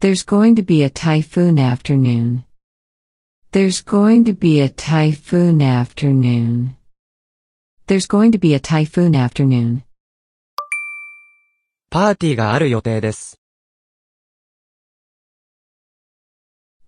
[0.00, 2.44] There's going to be a typhoon afternoon.
[3.50, 6.76] There's going to be a typhoon afternoon.
[7.88, 9.78] There's going to be a typhoon afternoon.
[9.78, 9.82] う。
[11.90, 13.40] パーティーがある予定です。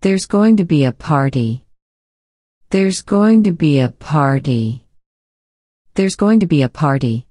[0.01, 1.65] There's going to be a party.
[2.71, 4.85] There's going to be a party.
[5.95, 7.27] There's going to be a party.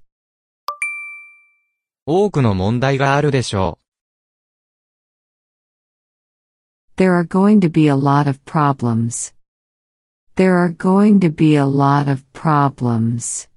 [2.06, 3.78] 多くの問題があるでしょ
[6.96, 9.34] There are going to be a lot of problems.
[10.36, 13.48] There are going to be a lot of problems.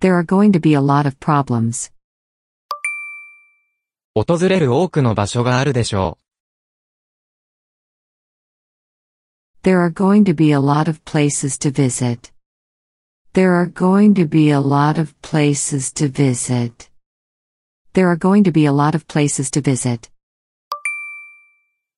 [0.00, 1.92] There are going to be a lot of problems.
[4.14, 4.24] う。
[4.24, 6.18] 訪れる多くの場所があるでしょ
[9.62, 12.32] There are going to be a lot of places to visit.
[13.34, 16.90] There are going to be a lot of places to visit.
[17.92, 20.08] There are going to be a lot of places to visit.
[20.08, 20.10] う。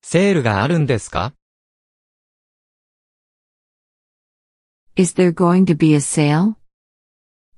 [0.03, 1.35] セールがあるんですか
[4.97, 6.57] Is there going to be a sale?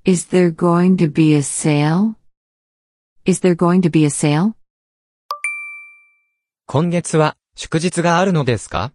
[0.05, 2.15] Is there going to be a sale?
[3.25, 4.53] Is there going to be a sale?
[6.67, 8.93] 今月は祝日があるのですか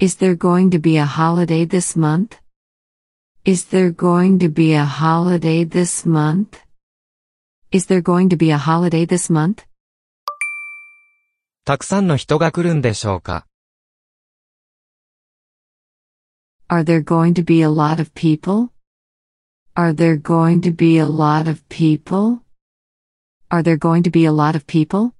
[0.00, 2.36] Is there going to be a holiday this month?
[3.46, 6.60] Is there going to be a holiday this month?
[7.72, 9.64] Is there going to be a holiday this month?
[11.64, 13.46] たくさんの人が来るんでしょうか
[16.68, 18.68] Are there going to be a lot of people?
[19.74, 22.42] Are there going to be a lot of people?
[23.48, 25.12] Are there going to be a lot of people?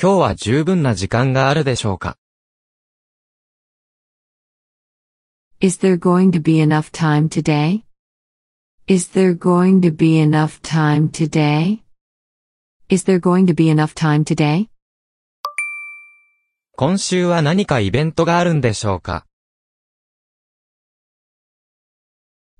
[0.00, 2.16] 今日は十分な時間があるでしょうか
[5.60, 7.84] Is there going to be enough time today?
[8.88, 11.82] Is there going to be enough time today?
[12.88, 14.68] Is there going to be enough time today?
[16.76, 19.24] 今週は何かイベントがあるんでしょうか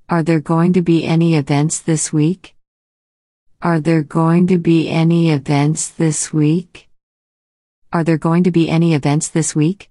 [0.08, 2.54] Are there going to be any events this week?
[3.60, 6.88] Are there going to be any events this week?
[7.90, 9.90] Are there going to be any events this week?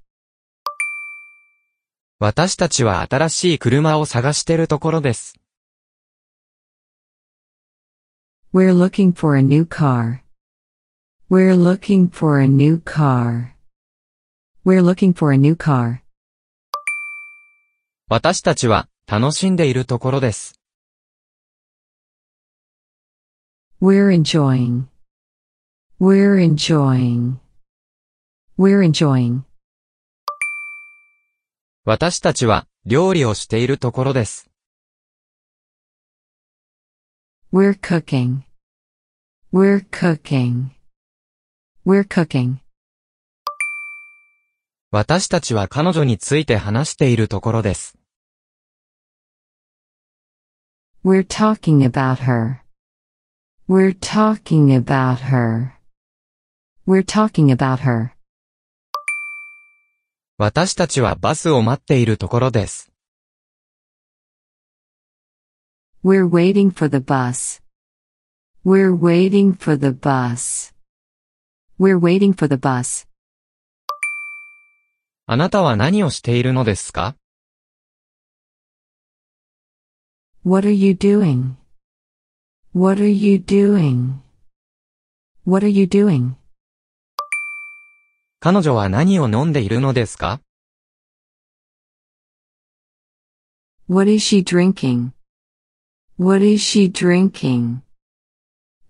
[2.18, 5.34] 私たちは新しい車を探してるところです。
[8.54, 10.20] We're looking for a new car.
[11.30, 13.52] We're looking for a new car.
[14.64, 15.98] We're looking for a new car.
[18.08, 20.58] 私たちは楽しんでいるところです。
[23.82, 24.86] We're enjoying.
[26.00, 27.36] We're enjoying.
[28.58, 29.42] We're enjoying.
[31.88, 34.50] 私たちは料理をしているところです。
[37.52, 38.40] We're cooking.
[39.52, 40.70] We're cooking.
[41.86, 42.56] We're cooking.
[44.90, 47.96] 私たちは彼女について話しているところです。
[51.04, 52.62] We're talking about her.
[53.68, 55.74] We're talking about her.
[56.84, 58.15] We're talking about her.
[60.38, 62.92] 私たちはバスを待っているところです。
[66.04, 67.62] We're waiting for the bus.
[68.62, 70.74] We're waiting for the bus.
[71.80, 73.08] We're waiting for the bus.
[75.24, 77.16] あなたは何をしているのですか
[80.44, 81.54] What are you doing?
[82.74, 84.20] What are you doing?
[85.46, 86.34] What are you doing?
[88.38, 90.40] 彼女は何を飲んでいるのですか
[93.88, 95.12] What is she drinking?
[96.18, 97.80] What is she drinking?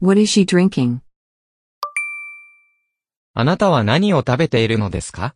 [0.01, 0.99] What is she drinking?
[3.35, 5.35] あなたは何を食べているのですか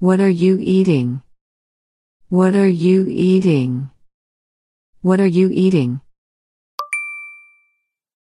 [0.00, 1.22] What are you eating?
[2.30, 3.88] What are you eating?
[5.02, 6.00] What are you eating?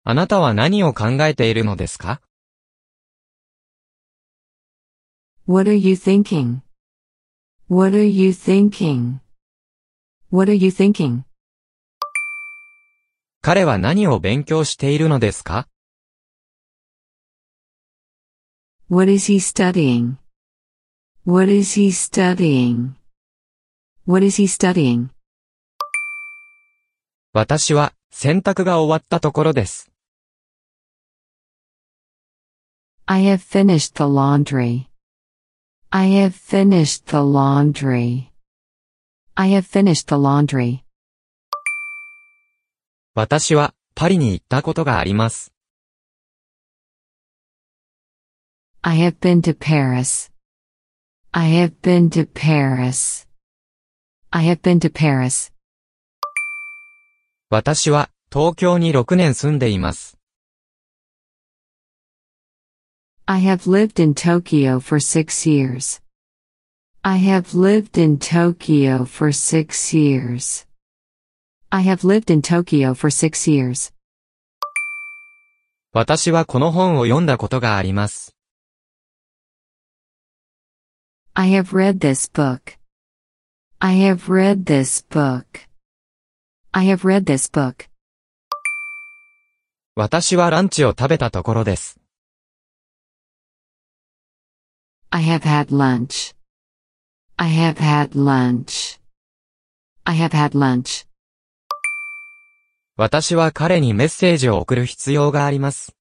[0.07, 2.21] あなたは何を考えているのですか
[5.47, 6.59] What are you thinking?
[7.67, 9.17] What are you thinking?
[10.31, 11.23] What are you thinking?
[13.41, 15.67] 彼は何を勉強しているのですか
[18.87, 20.17] What is he studying?
[21.25, 22.91] What is he studying?
[24.05, 25.07] What is he studying?
[27.33, 29.94] 私は洗濯が終わったところです。
[33.07, 34.89] I have finished the laundry.
[35.91, 38.31] I have finished the laundry.
[39.37, 40.83] I have finished the laundry.
[43.13, 45.53] 私はパリに行ったことがあります。
[48.81, 50.31] I have been to Paris.
[51.31, 53.27] I have been to Paris.
[54.31, 55.53] I have been to Paris.
[57.51, 60.14] 私は東京に6年住んでいます。
[63.26, 66.00] I have lived in Tokyo for six years.
[67.04, 70.66] I have lived in Tokyo for six years.
[71.70, 73.92] I have lived in Tokyo for six years.
[75.92, 78.34] 私はこの本を読んだことがあります。
[81.34, 82.78] I have read this book.
[83.78, 85.44] I have read this book.
[86.72, 87.88] I have read this book.
[89.94, 92.00] 私はランチを食べたところです。
[95.11, 96.33] I have had lunch.
[97.37, 98.99] I have had lunch.
[100.05, 101.05] I have had lunch.
[102.97, 105.95] 私は彼にメッセージを送る必要があります。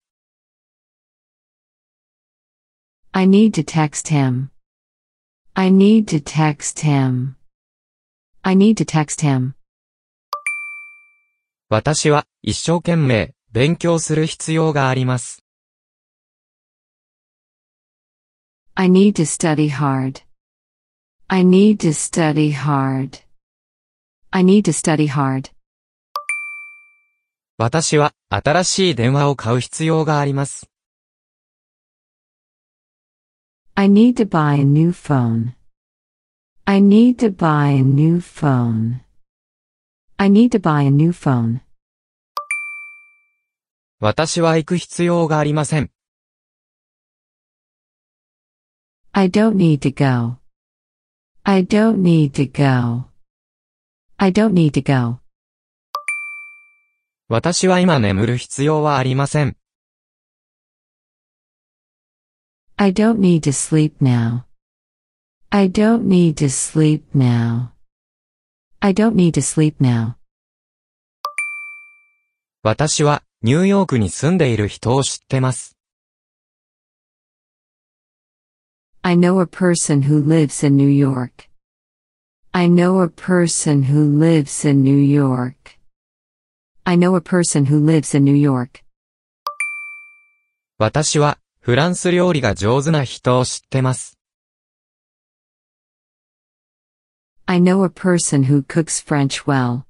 [3.12, 4.48] I need to text him.
[5.54, 7.34] I need to text him.
[8.42, 9.54] I need to text him.
[11.68, 15.43] 私は一生懸命勉強する必要があります。
[18.76, 20.22] I need to study hard.
[21.30, 23.20] I need to study hard.
[24.32, 25.52] I need to study hard.
[27.56, 30.68] 私は新しい電話を買う必要があります。
[33.76, 35.52] I need to buy a new phone.
[36.64, 39.02] I need to buy a new phone.
[40.16, 41.60] I need to buy a new phone.
[44.00, 45.93] 私は行く必要がありません。
[49.16, 50.38] I don't need to go.
[51.46, 53.04] I don't need to go.
[54.18, 55.20] I don't need to go.
[57.28, 59.56] 私は今眠る必要はありません。
[62.74, 64.46] I don't need to sleep now.
[65.50, 67.68] I don't need to sleep now.
[68.80, 70.16] I don't need to sleep now.
[72.64, 75.73] 私はニューヨークに住んでいる人を知ってます。
[79.09, 81.49] I know a person who lives in New York.
[82.53, 85.79] I know a person who lives in New York.
[86.85, 88.83] I know a person who lives in New York.
[90.77, 94.17] 私はフランス料理が上手な人を知ってます。
[97.47, 99.85] I know a person who cooks French well.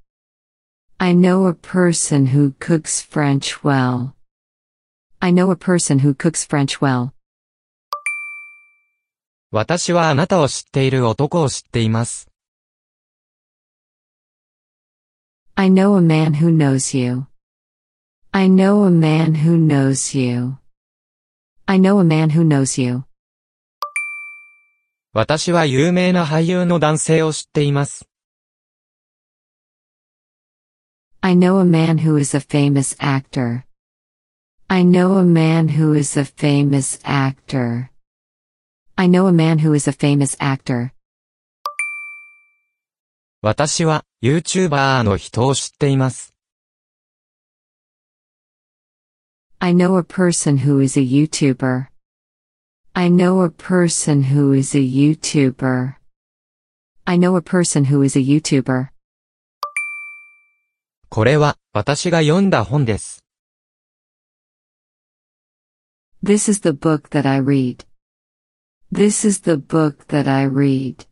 [0.97, 4.13] I know a person who cooks French well.
[5.20, 7.13] I know a person who cooks French well.
[9.57, 12.28] 私はあなたを知っている男を知っています。
[15.55, 17.26] I know a man who knows you.
[18.32, 20.57] I know a man who knows you.
[21.66, 23.05] I know a man who knows you.
[25.12, 28.09] 私は有名な俳優の男性を知っています。
[31.20, 33.62] I know a man who is a famous actor.
[34.66, 37.93] I know a man who is a famous actor.
[38.97, 40.92] I know a man who is a famous actor.
[43.42, 46.32] 私は YouTuber の人を知っています。
[49.59, 51.88] I know a person who is a YouTuber.
[52.92, 55.97] I know a person who is a YouTuber.
[57.05, 58.90] I know a person who is a YouTuber.
[61.09, 63.24] これは私が読んだ本です。
[66.22, 67.84] This is the book that I read.
[68.93, 71.05] This is the book that I read.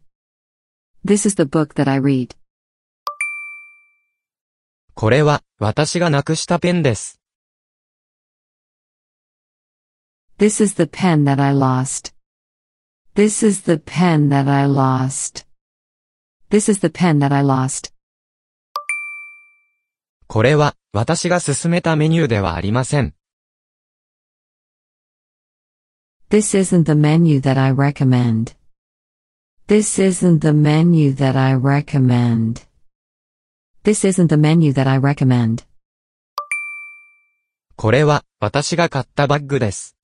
[1.03, 2.35] This is the book that I read.
[4.95, 7.21] これは私がなくしたペンです。
[10.39, 12.13] This is the pen that I lost.
[13.15, 15.45] This is the pen that I lost.
[16.49, 17.93] This is the pen that I lost.
[20.27, 23.13] これは私が勧めたメニューではありません。
[26.31, 28.55] This isn't the menu that I recommend.
[29.67, 32.65] This isn't the menu that I recommend.
[33.83, 35.65] This isn't the menu that I recommend.
[37.75, 39.95] これは私が買ったバッグです。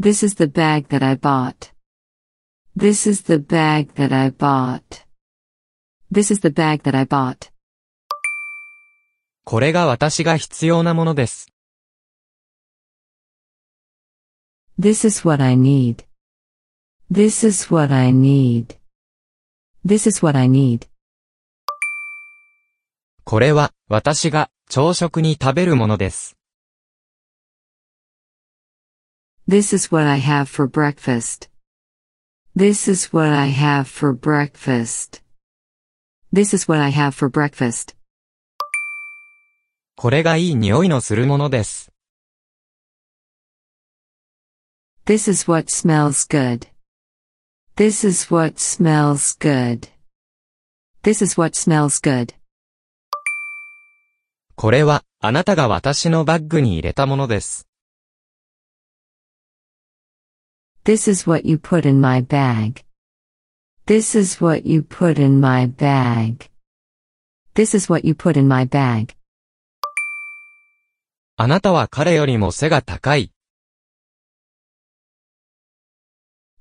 [0.00, 1.72] This is the bag that I bought.
[2.76, 5.06] This is the bag that I bought.
[6.12, 7.50] This is the bag that I bought.
[9.44, 11.48] これが私が必要なものです。
[14.79, 16.05] This is what I need.
[17.11, 18.77] This is what I need.
[19.83, 20.87] This is what I need.
[23.25, 26.37] これは私が朝食に食べるものです。
[29.49, 31.49] This is what I have for breakfast.
[32.55, 35.21] This is what I have for breakfast.
[36.31, 37.97] This is what I have for breakfast.
[39.97, 41.88] これがいい匂いのするものです。
[45.08, 46.68] This is what smells good.
[47.76, 49.88] This is what smells good.
[51.02, 52.34] This is what smells good.
[54.56, 57.66] これはあなたが私のバッグに入れたものです。
[60.84, 62.84] This is what you put in my bag.
[63.86, 66.48] This is what you put in my bag.
[67.54, 69.14] This is what you put in my bag.
[71.36, 73.32] あなたは彼よりも背が高い。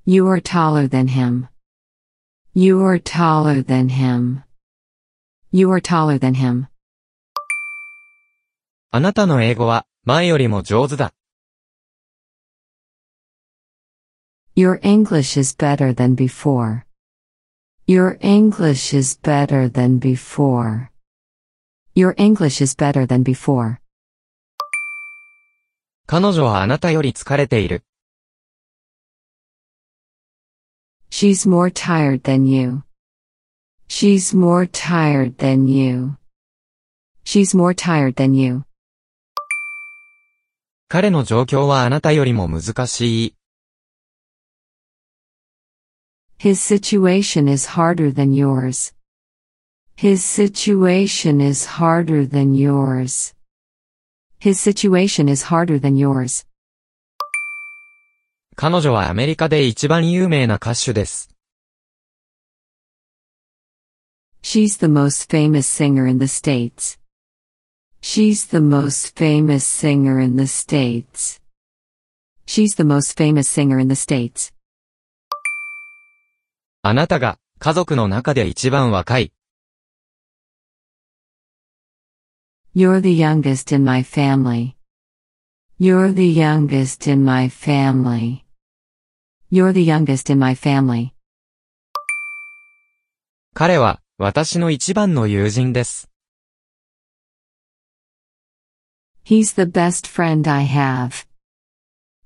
[0.08, 1.48] You are taller than him.
[2.54, 4.44] You are taller than him.
[5.52, 6.68] You are taller than him.
[8.92, 11.14] あなたの英語は前よりも上手だ。
[14.56, 16.84] Your English is better than before.
[17.88, 20.90] Your English is better than before.
[21.96, 23.78] Your English is better than before.
[26.06, 27.84] 彼女はあなたより疲れている。
[31.18, 32.84] She's more tired than you.
[33.88, 36.18] She's more tired than you.
[37.24, 38.64] She's more tired than you.
[40.90, 43.36] 彼の状況はあなたよりも難しい。
[46.40, 48.94] His situation is harder than yours.
[49.96, 53.34] His situation is harder than yours.
[54.40, 56.46] His situation is harder than yours.
[58.61, 61.31] 彼女はアメリカで一番有名な歌手です。
[64.43, 66.99] She's the most famous singer in the States.
[68.03, 71.41] She's the most famous singer in the States.
[72.49, 74.53] She's the most famous singer in the States.
[76.83, 79.33] あなたが家族の中で一番若い。
[82.75, 84.75] You're the youngest in my family.
[85.79, 88.48] You're the youngest in my family.
[89.51, 91.15] You're the youngest in my family.
[93.55, 96.11] 彼は私の一番の友人です。
[99.25, 101.27] He's the best friend I have.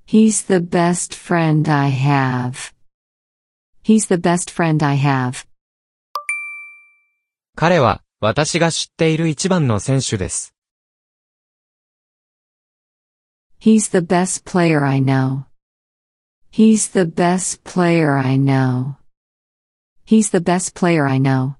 [0.04, 2.72] He's the best friend I have.
[3.84, 5.46] He's the best friend I have.
[7.54, 10.56] 彼は私が知っている一番の選手です。
[13.60, 15.51] He's the best player I know.
[16.51, 18.95] He's the best player I know.
[20.05, 21.55] He's the best player I know.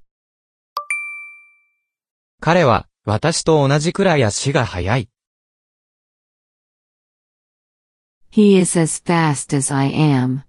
[2.40, 5.10] 彼は私と同じくらい足が速い。
[8.32, 10.42] He is as fast as I am.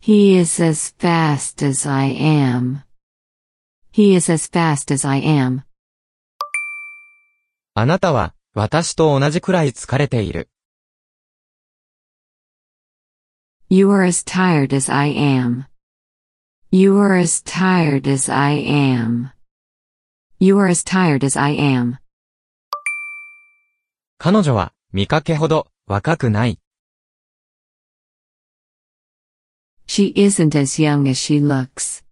[0.00, 2.82] He is as fast as I am.
[3.92, 5.62] He is as fast as I am.
[7.74, 10.48] あなたは、私と同じくらい疲れている。
[13.72, 15.66] You are as tired as I am.
[16.70, 19.30] You are as tired as I am.
[20.38, 21.98] You are as tired as I am.
[24.18, 26.58] 彼女は、見かけほど、若くない。
[29.86, 32.04] She isn't as young as she looks.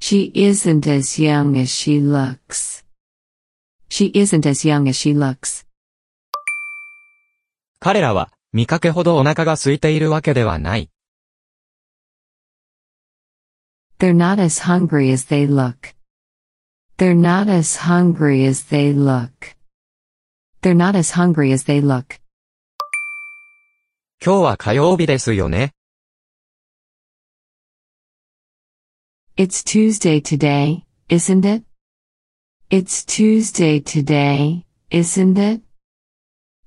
[0.00, 2.84] She isn't as young as she looks.
[3.88, 5.64] She isn't as young as she looks.
[7.78, 10.89] 彼らは、 見かけほどお腹が空いているわけではない。
[13.99, 15.93] They're not as hungry as they look.
[16.97, 19.55] They're not as hungry as they look.
[20.63, 22.19] They're not as hungry as they look.
[24.25, 25.73] 今日は火曜日ですよね。
[29.37, 31.63] It's Tuesday today, isn't it?
[32.71, 35.61] It's Tuesday today, isn't it?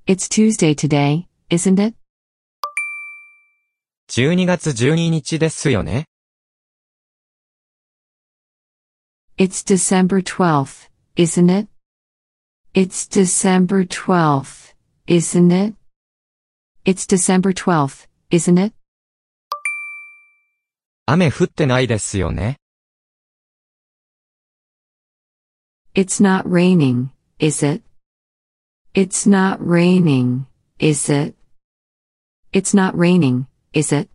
[0.07, 1.93] It's Tuesday today, isn't it?
[4.09, 6.05] 12月12日ですよね。
[9.37, 11.67] It's December 12th, isn't it?
[12.73, 14.73] It's December 12th,
[15.07, 15.75] isn't it?
[16.85, 18.73] It's December 12th, isn't it?
[21.05, 22.57] 雨降ってないですよね。
[25.93, 27.83] It's not raining, is it?
[28.93, 30.45] It's not raining,
[30.79, 31.40] is it?
[32.52, 34.08] It's not raining, is it?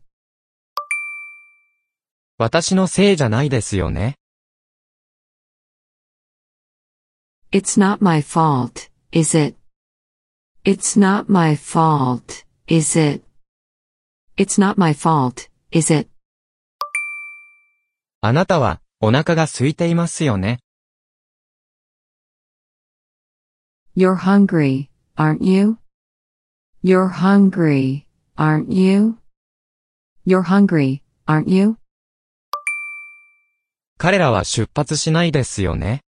[2.37, 4.15] 私のせいじゃないですよね。
[7.51, 9.55] It's not my fault, is it?
[10.63, 13.23] It's not my fault, is it?
[14.37, 16.09] It's not my fault, is it?
[18.21, 20.59] あなたは、お腹が空いていますよね。
[23.95, 25.77] You're hungry, aren't you?
[26.83, 28.04] You're hungry,
[28.36, 29.18] aren't you?
[30.24, 31.78] You're hungry, aren't you?
[33.98, 36.02] 彼らは出発しないですよね。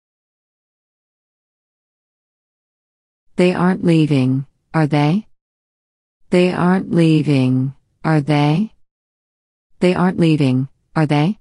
[3.38, 5.26] They aren't leaving, are they?
[6.32, 7.72] They aren't leaving,
[8.04, 8.72] are they?
[9.80, 11.38] They aren't leaving, are they?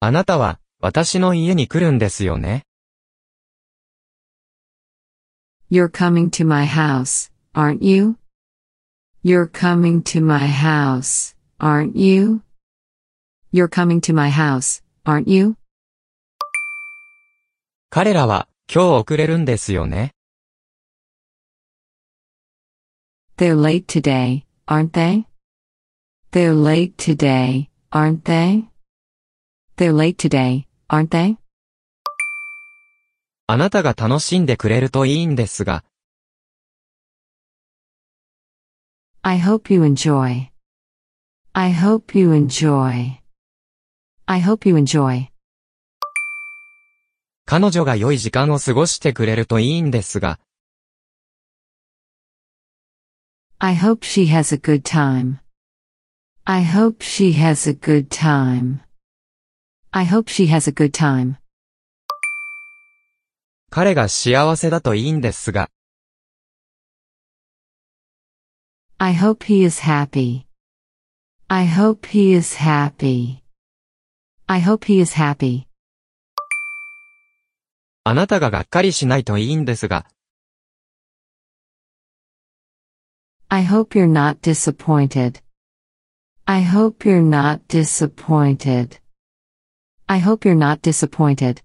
[0.00, 2.62] あなたは、私の家に来るんですよね。
[5.70, 8.16] You're coming to my house, aren't you?
[9.26, 12.42] You're coming to my house, aren't you?
[13.50, 15.56] You're coming to my house, aren't you?
[17.88, 20.10] 彼らは、今日遅れるんですよね。
[23.38, 25.24] They're late today, aren't they?
[26.30, 28.64] They're late today, aren't they?
[29.78, 31.38] They're late today, aren't they?
[33.46, 35.82] あなたが楽しんでくれるといいんですが、
[39.26, 40.50] I hope you enjoy.
[41.54, 43.20] I hope you enjoy.
[44.26, 45.30] I hope you enjoy.
[47.46, 50.40] 彼女が良い時間を過ごしてくれるといいんですが、
[53.58, 55.38] I hope she has a good time.
[56.44, 58.80] I hope she has a good time.
[59.90, 61.36] I hope she has a good time.
[63.70, 65.70] 彼が幸せだといいんですが、
[69.01, 70.45] I hope he is happy.
[71.47, 73.43] I hope he is happy.
[74.45, 75.67] I hope he is happy.
[78.03, 80.05] あなたががっかりしないといいんですが、
[83.47, 85.41] I hope you're not disappointed.
[86.45, 88.99] I hope you're not disappointed.
[90.07, 91.63] I hope you're not disappointed.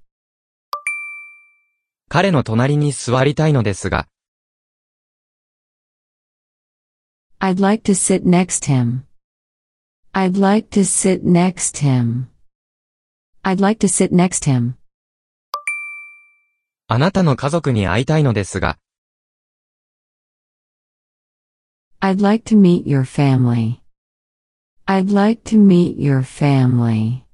[2.08, 4.06] 彼の隣に座りたいのですが、
[7.40, 9.04] I'd like to sit next him.
[10.12, 12.28] I'd like to sit next him.
[13.42, 14.74] I'd like to sit next him.
[16.86, 18.78] あなたの家族に会いたいのですが、
[22.00, 23.80] I'd like to meet your family.
[24.86, 27.24] I'd like to meet your family.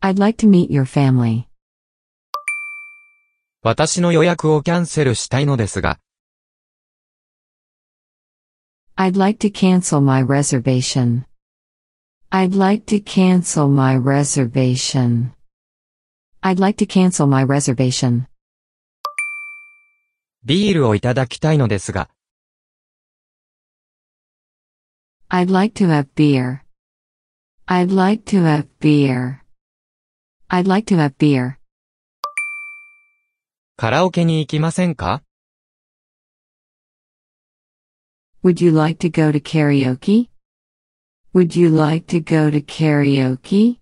[0.00, 1.46] I'd like to meet your family.
[3.62, 5.98] 私の予約をキャンセルしたいのですが、
[8.96, 11.24] I'd like to cancel my reservation.
[12.30, 15.32] I'd like to cancel my reservation.
[16.42, 18.26] I'd like to cancel my reservation.
[20.44, 22.08] ビールをいただきたいのですが、
[25.28, 26.60] I'd like to have beer.
[27.66, 29.38] I'd like to have beer.
[30.48, 31.58] I'd like to have beer.
[33.76, 35.22] カラオケに行きませんか
[38.46, 40.28] Would you like to go to karaoke?
[41.32, 43.78] Would you like to go to karaoke?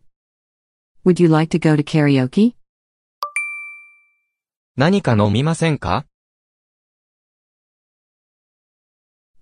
[1.05, 2.55] Would you like to go to karaoke?
[4.77, 6.07] 何か飲みませんか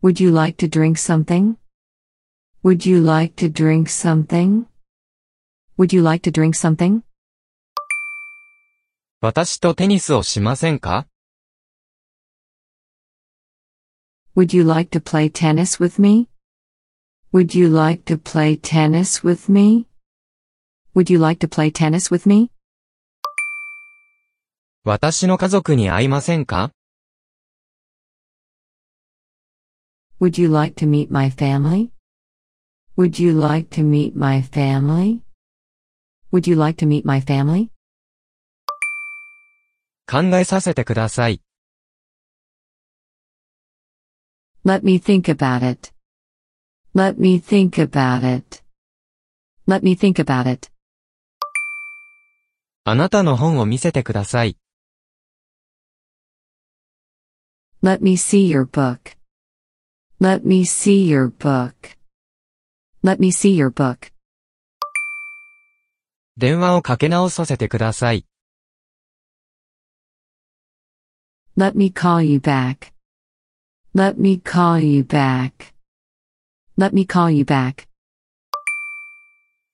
[0.02, 1.56] Would you like to drink something?
[2.62, 4.66] Would you like to drink something?
[5.76, 7.02] Would you like to drink something?
[9.20, 11.06] 私とテニスをしませんか
[14.34, 16.28] Would you like to play tennis with me?
[17.32, 19.86] Would you like to play tennis with me?
[20.94, 22.50] Would you like to play tennis with me?
[24.84, 26.72] 私の家族に会いませんか
[30.20, 31.90] Would you like to meet my family?
[32.96, 35.20] Would you like to meet my family?
[36.32, 37.70] Would you like to meet my family?
[40.06, 41.41] 考えさせてください。
[44.64, 45.92] Let me think about it.
[46.94, 48.62] Let me think about it.
[49.66, 50.70] Let me think about it.
[52.84, 54.56] あなたの本を見せてください。
[57.82, 59.16] Let me see your book.
[60.20, 61.96] Let me see your book.
[63.04, 64.12] Let me see your book.
[66.36, 68.26] 電話をかけ直させてください。
[71.56, 72.91] Let me call you back.
[73.94, 75.74] Let me call you back.
[76.76, 77.88] Let me call you back.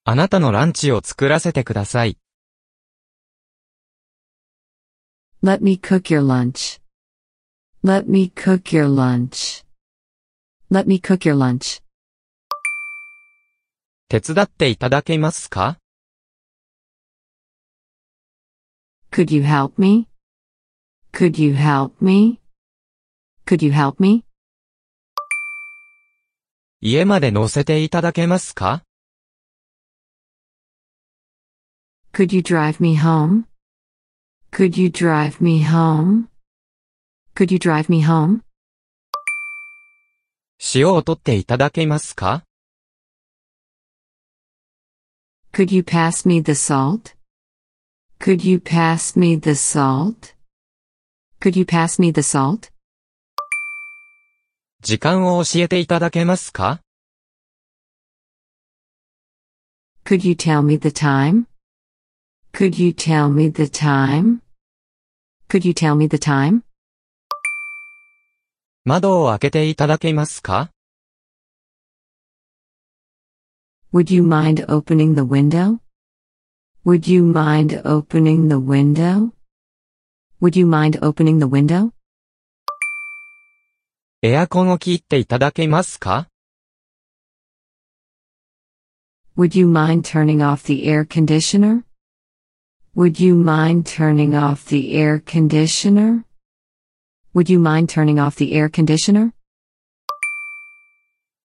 [0.05, 2.19] あなたのランチを作らせてください。
[5.43, 6.81] Let me cook your lunch.
[7.85, 9.65] Let me cook your lunch.
[10.71, 11.83] Let me cook your lunch.
[14.09, 15.79] 手伝っていただけますか
[19.11, 20.09] Could you help me?
[21.13, 22.38] Could you help me?
[23.49, 24.25] Could you help me?
[26.81, 28.83] 家まで乗せていただけますか
[32.13, 33.45] Could you drive me home?
[34.51, 36.29] Could you drive me home?
[37.35, 38.43] Could you drive me home?
[40.75, 42.45] 塩を取っていただけますか
[45.53, 47.15] Could you pass me the salt?
[48.19, 50.35] Could you pass me the salt?
[51.41, 52.71] Could you pass me the salt?
[54.82, 56.80] 時間を教えていただけますか
[60.06, 61.48] Could you tell me the time?
[62.54, 64.40] Could you tell me the time?
[65.50, 66.62] Could you tell me the time?
[68.86, 70.72] 窓を開けていただけますか
[73.94, 75.80] Would you mind opening the window?
[76.86, 79.34] Would you mind opening the window?
[80.42, 81.92] Would you mind opening the window?
[84.23, 86.29] エアコンを切っていただけますか
[89.37, 91.85] Would you mind turning off the air conditioner?
[92.97, 96.25] Would you mind turning off the air conditioner?
[97.35, 99.33] Would you mind turning off the air conditioner?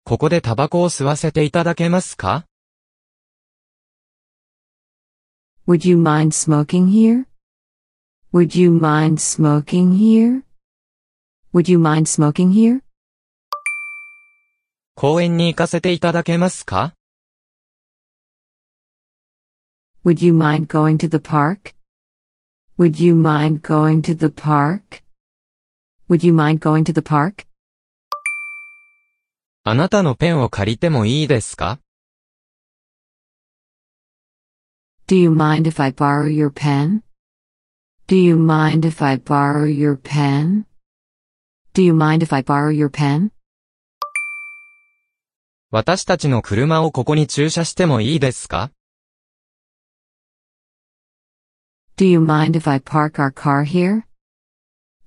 [0.04, 2.46] ここでタバコを吸わせていただけますか
[5.68, 7.26] Would you mind smoking here?
[8.32, 10.44] Would you mind smoking here?
[11.54, 12.82] Would you mind smoking here?
[14.96, 16.94] 公園に行かせていただけますか
[20.06, 21.76] Would you mind going to the park?
[22.78, 25.04] Would you mind going to the park?
[26.10, 27.46] Would you mind going to the park?
[29.64, 31.80] あなたのペンを借りてもいいですか
[35.08, 37.02] Do you mind if I borrow your pen?
[38.08, 40.66] Do you mind if I borrow your pen?
[41.77, 43.33] Do you mind if I borrow your pen?
[45.73, 48.71] 私たちの車をここに駐車してもいいですか
[51.97, 54.05] Do you mind if I park our car here?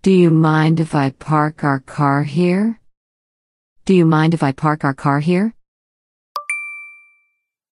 [0.01, 2.79] Do you mind if I park our car here?
[3.85, 5.53] Do you mind if I park our car here?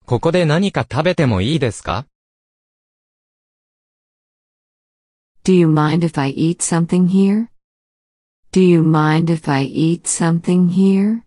[0.07, 2.07] ここで何か食べてもいいですか
[5.45, 7.49] Do you mind if I eat something here?
[8.54, 11.24] Do you mind if I eat something here?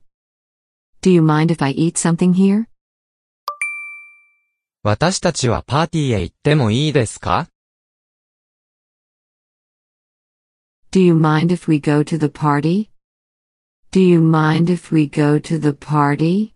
[1.03, 2.67] Do you mind if I eat something here?
[4.85, 7.49] 私たちはパーティーへ行ってもいいですか
[10.93, 12.91] Do you mind if we go to the party?
[13.91, 16.55] Do you mind if we go to the party?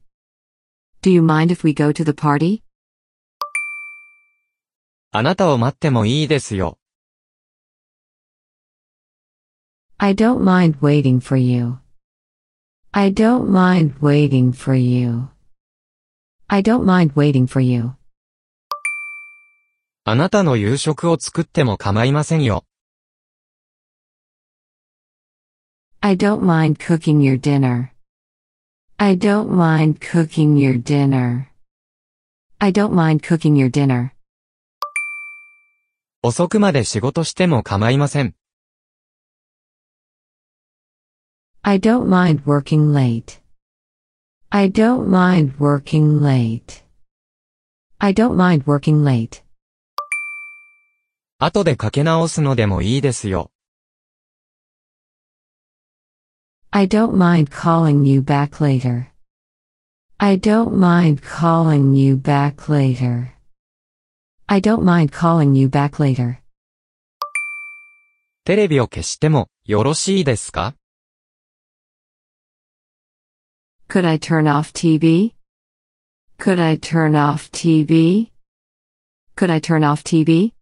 [1.03, 2.62] Do you mind if we go to the party?
[5.11, 6.78] あなたを待ってもいいですよ。
[9.98, 11.80] I don't mind waiting for you.
[12.93, 15.30] I don't mind waiting for you.
[16.50, 17.93] I don't mind waiting for you.
[20.04, 22.66] あなたの夕食を作っても構いませんよ。
[26.02, 27.88] I don't mind cooking your dinner.
[28.98, 31.46] I don't mind cooking your dinner.
[32.60, 34.10] I don't mind cooking your dinner.
[36.22, 38.36] 遅くまで仕事しても構いません。
[41.64, 43.39] I don't mind working late.
[44.51, 46.83] I don't mind working late.
[48.01, 49.43] I don't mind working late.
[51.39, 53.51] 後でかけ直すのでもいいですよ。
[56.70, 59.07] I don't mind calling you back later.
[60.18, 63.33] I don't mind calling you back later.
[64.47, 66.39] I don't mind calling you back later.
[68.45, 70.74] テレビを消してもよろしいですか
[73.88, 75.34] Could I turn off TV?
[76.38, 78.32] Could I turn off TV?
[79.36, 80.54] Could I turn off TV?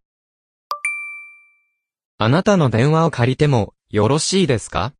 [2.18, 4.92] あなたの電話を借りてもよろしいですか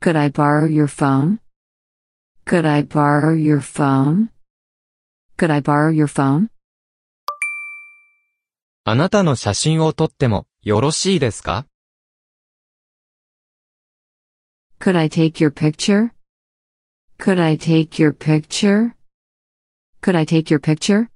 [0.00, 1.40] Could I borrow your phone?
[2.46, 4.28] Could I borrow your phone?
[5.36, 6.48] Could I borrow your phone?
[8.84, 11.66] あなたの写真を撮ってもよろしいですか
[14.80, 16.12] Could I take your picture?
[17.18, 18.94] Could I take your picture?
[20.02, 21.08] Could I take your picture?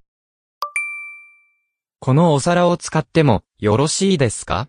[2.01, 4.67] このお皿を使ってもよろしいですか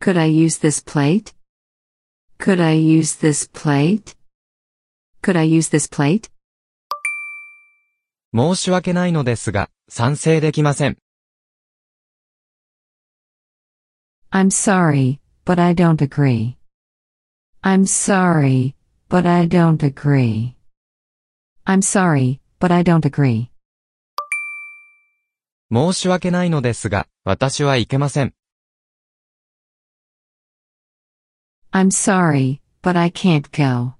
[0.00, 1.32] Could I use this plate?
[2.40, 4.16] Could I use this plate?
[5.22, 6.28] Could I use this plate?
[8.34, 10.98] 申し訳ないのですが、賛成できません。
[14.32, 16.57] I'm sorry, but I don't agree.
[17.63, 18.75] I'm sorry,
[19.09, 20.55] but I don't agree.
[21.65, 23.49] I'm sorry, but I don't agree.
[25.71, 28.33] 申し訳ないのですが、私はいけません。
[31.71, 33.95] I'm sorry, but I can't go.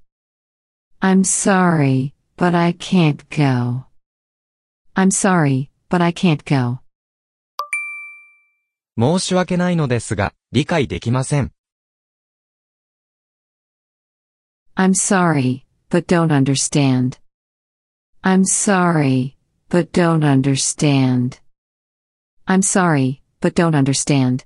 [1.01, 3.86] I'm sorry, but I can't go.
[4.95, 6.80] I'm sorry, but I can't go.
[8.99, 11.53] 申し訳ないのですが、理解できません。
[14.74, 17.18] I'm sorry, but don't understand.
[18.24, 19.36] I'm sorry,
[19.68, 21.38] but don't understand.
[22.46, 24.44] I'm sorry, but don't understand.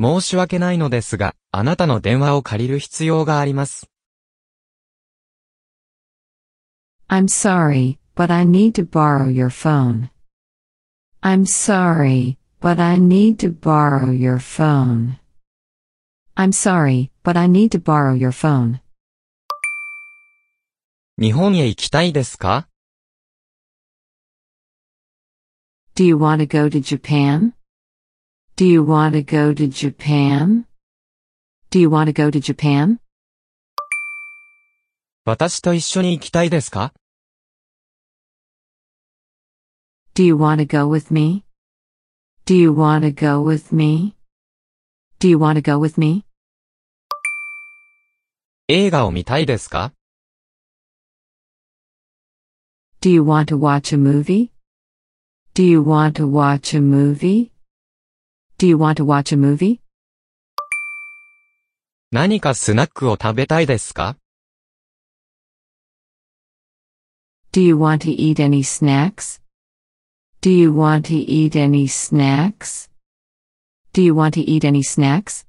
[0.00, 3.88] 申し訳ないのですが、あなたの電話を借りる必要があります。
[7.08, 10.13] I'm sorry, but I need to borrow your phone.
[11.23, 15.19] I'm sorry, but I need to borrow your phone.
[16.37, 18.79] I'm sorry, but I need to borrow your phone.
[21.17, 22.69] 日本へ行きたいですか
[25.95, 27.51] Do you want to go to Japan?
[28.55, 30.65] Do you want to go to Japan?
[31.69, 32.99] Do you want to go to Japan?
[35.25, 36.93] 私と一緒に行きたいですか
[40.13, 41.45] Do you want to go with me?
[42.45, 44.15] Do you want to go with me?
[45.19, 46.25] Do you want to go with me?
[48.67, 49.93] 映画を見たいですか
[53.01, 54.51] Do you want to watch a movie?
[55.53, 57.51] Do you want to watch a movie?
[58.57, 59.79] Do you want to watch a movie?
[62.11, 64.17] 何かスナックを食べたいですか
[67.51, 69.41] Do you want to eat any snacks?
[70.43, 72.89] Do you want to eat any snacks?
[73.91, 75.45] Do you want to eat any snacks?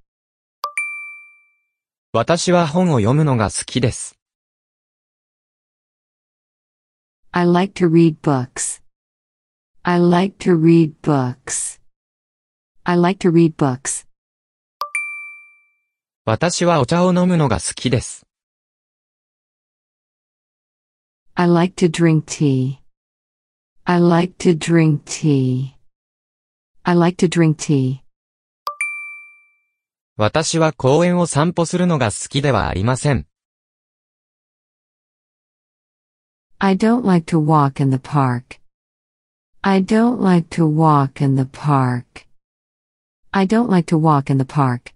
[2.12, 4.16] 私は本を読むのが好きです。
[7.30, 8.82] I like to read books.
[9.84, 11.80] I like to read books.
[12.82, 14.06] I like to read books.
[16.24, 18.26] 私はお茶を飲むのが好きです。
[21.34, 22.78] I like to drink tea.
[23.84, 25.74] I like to drink tea.
[26.84, 28.02] I like to drink tea.
[30.16, 33.26] 私は公園を散歩するのが好きではありません。
[36.58, 38.60] I don't like to walk in the park.
[39.62, 42.26] I don't like to walk in the park.
[43.32, 44.92] I don't like to walk in the park.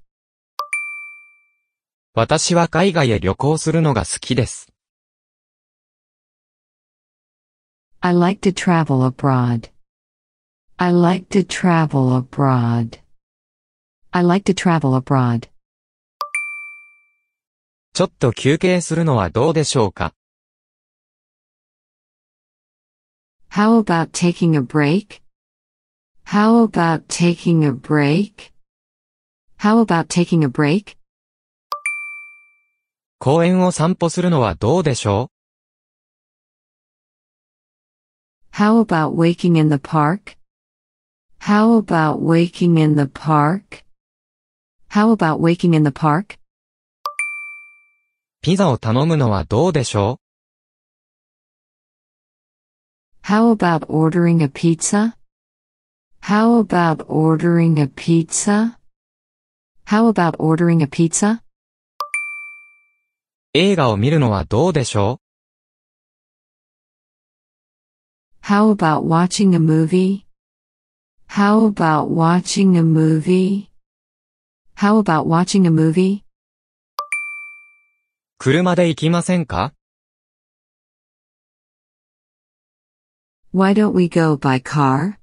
[2.14, 4.68] 私は海外へ旅行するのが好きです。
[8.06, 9.70] I like to travel abroad.
[10.78, 12.98] I like to travel abroad.
[14.12, 15.48] I like to travel abroad.
[17.94, 20.12] ちょっと休憩するのはどうでしょうか
[23.52, 25.22] How about taking a break?
[26.26, 28.52] How about taking a break?
[29.60, 30.96] How about taking a break?
[33.18, 35.30] 公園を散歩するのはどうでしょ
[38.58, 40.36] How about waking in the park?
[41.40, 43.84] How about waking in the park?
[44.88, 46.38] How about waking in the park?
[46.38, 46.38] う
[48.42, 50.20] ピザを頼むのはどうでしょ
[53.24, 55.16] How about ordering a pizza?
[56.22, 58.78] How about ordering a pizza?
[59.86, 61.40] How about ordering a pizza?
[61.40, 61.40] う
[63.54, 65.20] 映画を見るのはどうでしょ
[68.42, 70.26] How about watching a movie?
[71.28, 73.70] How about watching a movie?
[74.76, 76.20] How about watching a movie?
[76.20, 76.24] う
[78.38, 79.72] 車で行きませんか
[83.52, 85.18] Why don't we go by car?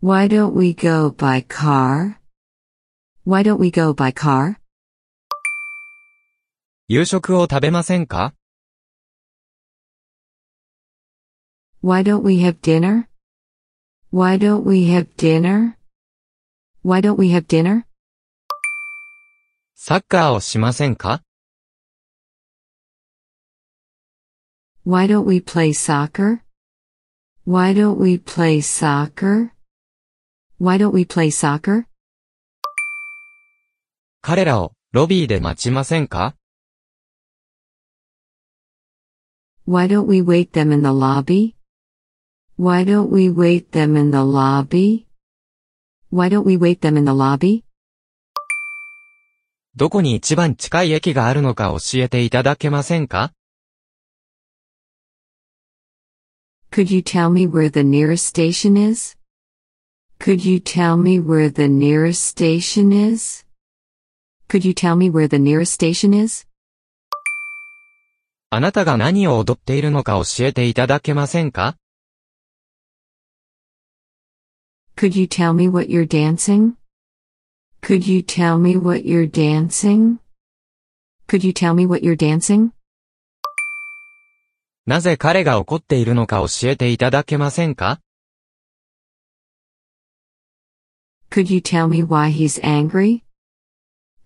[0.00, 2.16] Why don't we go by car?
[3.26, 4.56] Why don't we go by car?
[6.88, 8.34] 夕食を食べませんか
[11.82, 13.08] Why don't we have dinner?
[14.10, 15.76] Why don't we have dinner?
[16.82, 17.84] Why don't we have dinner?
[19.74, 21.22] サッカーをしませんか
[24.86, 26.40] Why don't we play soccer?
[27.46, 29.50] Why don't we play soccer?
[30.58, 31.86] Why don't we play soccer?
[34.22, 36.34] 彼らをロビーで待ちませんか
[39.66, 41.54] Why don't we wait them in the lobby?
[42.61, 45.05] Why don't we wait them in the lobby?
[46.09, 47.63] Why don't we wait them in the lobby?
[49.77, 53.31] どこに一番近い駅があるのか教えていただけませんか
[56.69, 59.15] Could you tell me where the nearest station is?
[60.19, 63.45] Could you tell me where the nearest station is?
[64.49, 66.45] Could you tell me where the nearest station is?
[68.49, 71.77] あなたが何を踊っているのか教えていただけませんか
[74.98, 76.76] Could you tell me what you're dancing?
[77.82, 80.18] Could you tell me what you're dancing?
[81.26, 82.72] Could you tell me what you're dancing?
[84.86, 88.00] なぜ彼が怒っているのか教えていただけませんか
[91.30, 93.22] Could you tell me why he's angry?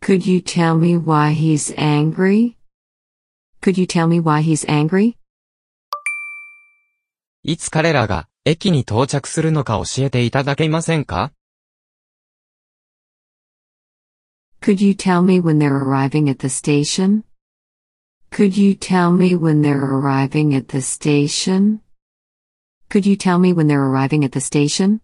[0.00, 2.56] Could you tell me why he's angry?
[3.62, 5.16] Could you tell me why he's angry?
[7.44, 11.31] いつ彼らが 駅に到着するのか教えていただけませんか
[14.61, 17.23] Could you tell me when they're arriving at the station?
[18.31, 21.79] Could you tell me when they're arriving at the station?
[22.89, 24.99] Could you tell me when they're arriving at the station?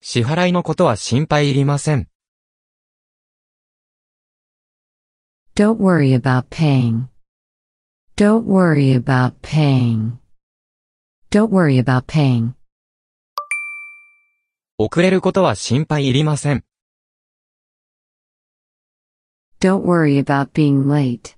[0.00, 2.08] 支払いのことは心配いりません。
[5.54, 7.08] Don't worry about paying.
[8.16, 10.19] Don't worry about paying.
[11.32, 12.54] Don't worry about paying.
[14.78, 16.64] 遅れることは心配いりません。
[19.60, 21.36] Don't worry about being late.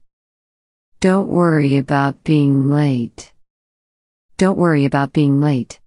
[1.00, 3.34] Don't worry about being late.
[4.38, 5.82] Don't worry about being late.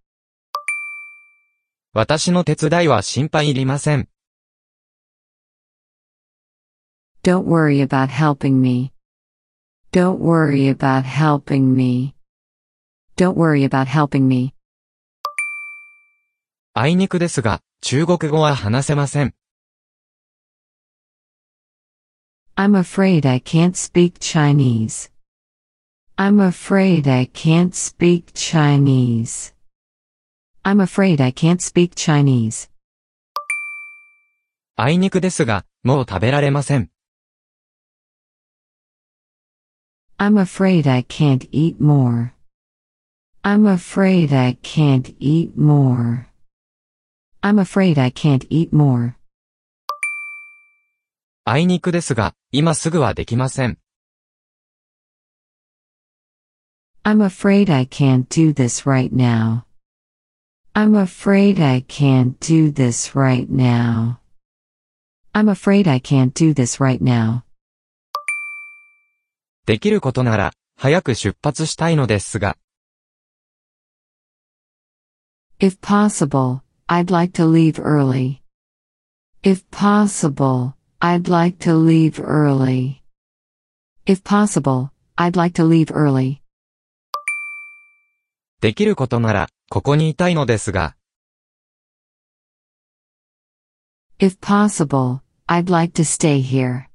[1.94, 4.08] 私の手伝いは心配いりません。
[7.24, 8.92] Don't worry about helping me.
[9.92, 12.15] Don't worry about helping me.
[13.18, 14.54] Don't worry about helping me.
[16.74, 19.34] あいにくですが、中国語は話せません。
[22.58, 25.12] I'm afraid I can't speak Chinese.
[26.18, 29.54] I'm afraid I can't speak Chinese.
[30.64, 32.70] I'm afraid I can't speak Chinese.
[34.76, 36.90] あいにくですが、もう食べられません。
[40.18, 42.35] I'm afraid I can't eat more.
[43.48, 46.26] I'm afraid I can't eat more.
[47.44, 49.14] I'm afraid I can't eat more.
[51.44, 53.78] あいにくですが、今すぐはできません。
[57.04, 59.66] I'm afraid I can't do this right now.
[60.74, 64.18] I'm afraid I can't do this right now.
[65.34, 67.44] I'm afraid I can't do this right now.
[69.68, 72.58] できることなら、早く出発したいのですが、
[75.65, 78.43] If possible, I'd like to leave early.
[79.43, 83.03] If possible, I'd like to leave early.
[84.07, 86.41] If possible, I'd like to leave early.
[88.61, 90.97] できることなら、ここにいたいのですが、
[94.19, 96.91] If possible, I'd like to stay here.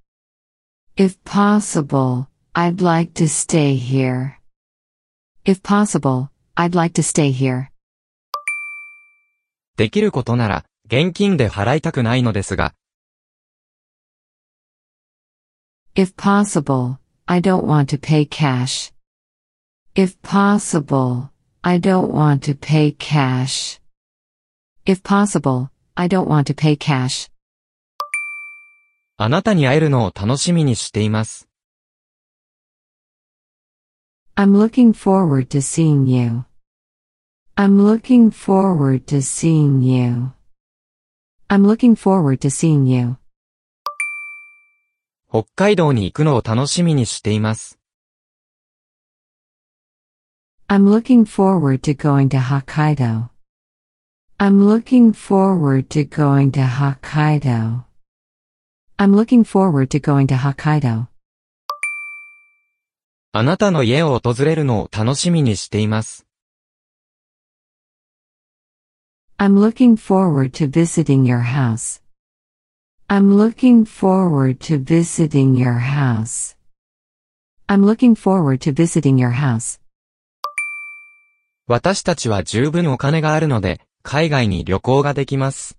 [0.96, 4.36] If possible, I'd like to stay here.
[5.44, 7.69] If possible, I'd like to stay here.
[9.81, 12.74] できることなら、現金で払いたくないのですが、
[15.94, 18.93] If possible, I don't want to pay cash.
[19.94, 21.31] If possible,
[21.62, 23.81] I don't want to pay cash.
[24.85, 27.31] If possible, I don't want to pay cash.
[29.16, 31.48] あなたに会えるのを楽しみにしています。
[34.36, 36.50] I'm looking forward to seeing you.
[37.61, 40.32] I'm looking forward to seeing you.
[41.51, 43.19] I'm looking forward to seeing you.
[45.31, 47.78] 北海道に行くのを楽しみにしています。
[50.69, 53.28] I'm looking forward to going to Hokkaido.
[54.39, 57.85] I'm looking forward to going to Hokkaido.
[58.97, 61.09] I'm looking forward to going to Hokkaido.
[63.32, 66.30] あなたの家を訪れるのを楽しみにしています。
[69.40, 72.02] I'm looking forward to visiting your house.
[73.08, 76.56] I'm looking forward to visiting your house.
[77.70, 79.80] I'm looking forward to visiting your house.
[81.68, 85.78] 私たちは十分お金があるので、海外に旅行ができます。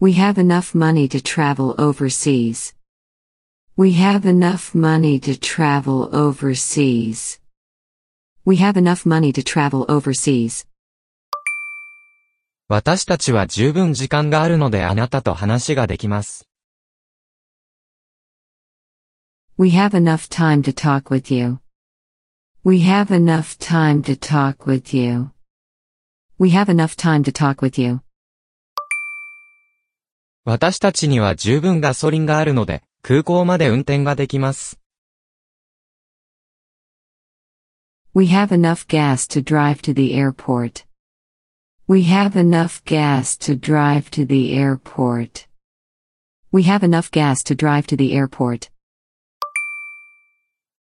[0.00, 2.74] We have enough money to travel overseas.
[3.76, 7.40] We have enough money to travel overseas.
[8.47, 10.67] We have enough money to travel overseas.
[12.67, 16.47] 私たちは十分時間があるのであなたと話ができます。
[19.57, 21.57] We have enough time to talk with you.
[22.63, 25.31] We have enough time to talk with you.
[26.37, 28.01] We have enough time to talk with you.
[30.43, 34.79] 私たちには十分ガソリンがあるので、空港まで運転ができます。
[38.14, 40.84] We have enough gas to drive to the airport.
[41.86, 45.46] We have enough gas to drive to the airport.
[46.52, 48.70] We have enough gas to drive to the airport.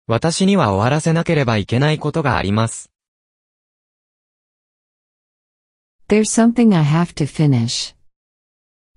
[0.08, 2.90] 私には終わらせなければいけないことがあります。
[6.08, 7.94] There's something I have to finish.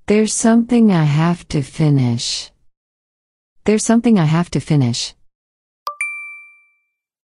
[0.06, 2.52] There's something I have to finish.
[3.64, 5.16] There's something I have to finish.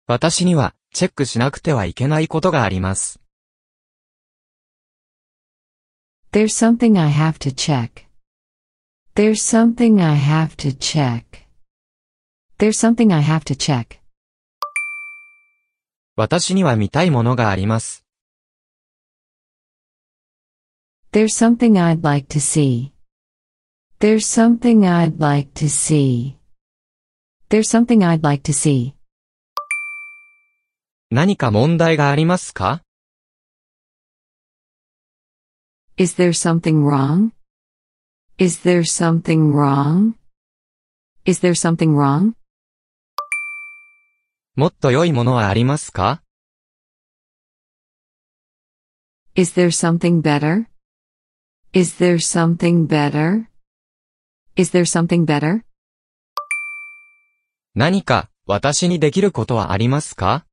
[0.07, 3.20] 私には、 チェックしなくてはいけないことがあります。
[6.32, 8.06] There's something I have to check.
[9.14, 11.46] There's something I have to check.
[12.58, 14.00] There's something I have to check.
[16.16, 18.04] 私には見たいものがあります。
[21.12, 22.92] There's something I'd like to see.
[23.98, 26.36] There's something I'd like to see.
[27.48, 28.94] There's something I'd like to see.
[31.12, 32.82] 何か問題がありますか
[35.96, 37.32] Is there something wrong?
[38.38, 40.14] Is there something wrong?
[41.24, 42.34] Is there something wrong?
[44.54, 46.22] もっと良いものはありますか
[49.34, 50.66] Is there something better?
[51.72, 53.46] Is there something better?
[54.54, 55.64] Is there something better?
[57.74, 60.46] 何か、私にできることはありますか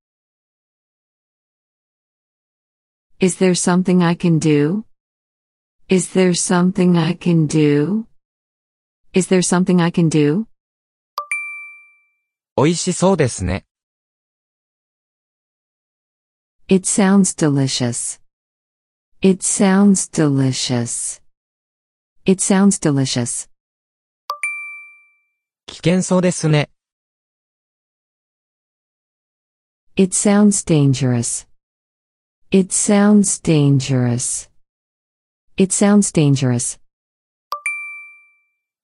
[3.20, 4.84] Is there something I can do?
[5.89, 8.06] Is there something I can do?
[9.14, 10.47] Is there something I can do?
[12.56, 13.64] 美味しそうですね。
[16.68, 18.20] It sounds delicious.
[19.20, 21.22] It sounds delicious.
[22.24, 23.48] It sounds delicious.
[25.66, 26.70] 危険そうですね。
[29.97, 31.47] It sounds dangerous.
[32.51, 34.51] It sounds dangerous.
[35.56, 36.78] It sounds dangerous.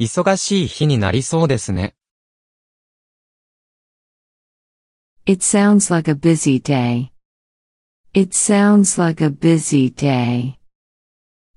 [0.00, 1.94] 忙しい日になりそうですね。
[5.26, 7.10] It sounds like a busy day.
[8.14, 10.56] It sounds like a busy day.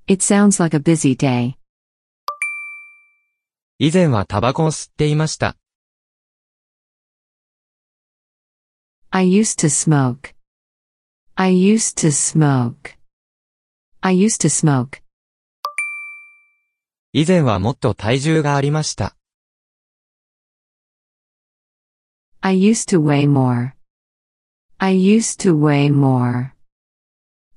[0.06, 1.54] It sounds like a busy day.
[3.78, 5.56] 以前はタバコを吸っていました。
[9.08, 10.34] I used to smoke.
[11.39, 12.97] I used to smoke.
[14.01, 15.03] I used to smoke.
[17.13, 19.15] 以前はもっと体重がありました。
[22.41, 23.73] I used to weigh more.
[24.79, 26.53] I used to weigh more.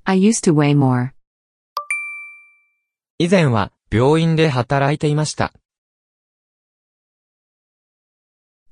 [0.03, 1.13] I used to weigh more.
[3.17, 5.53] 以前は病院で働いていました。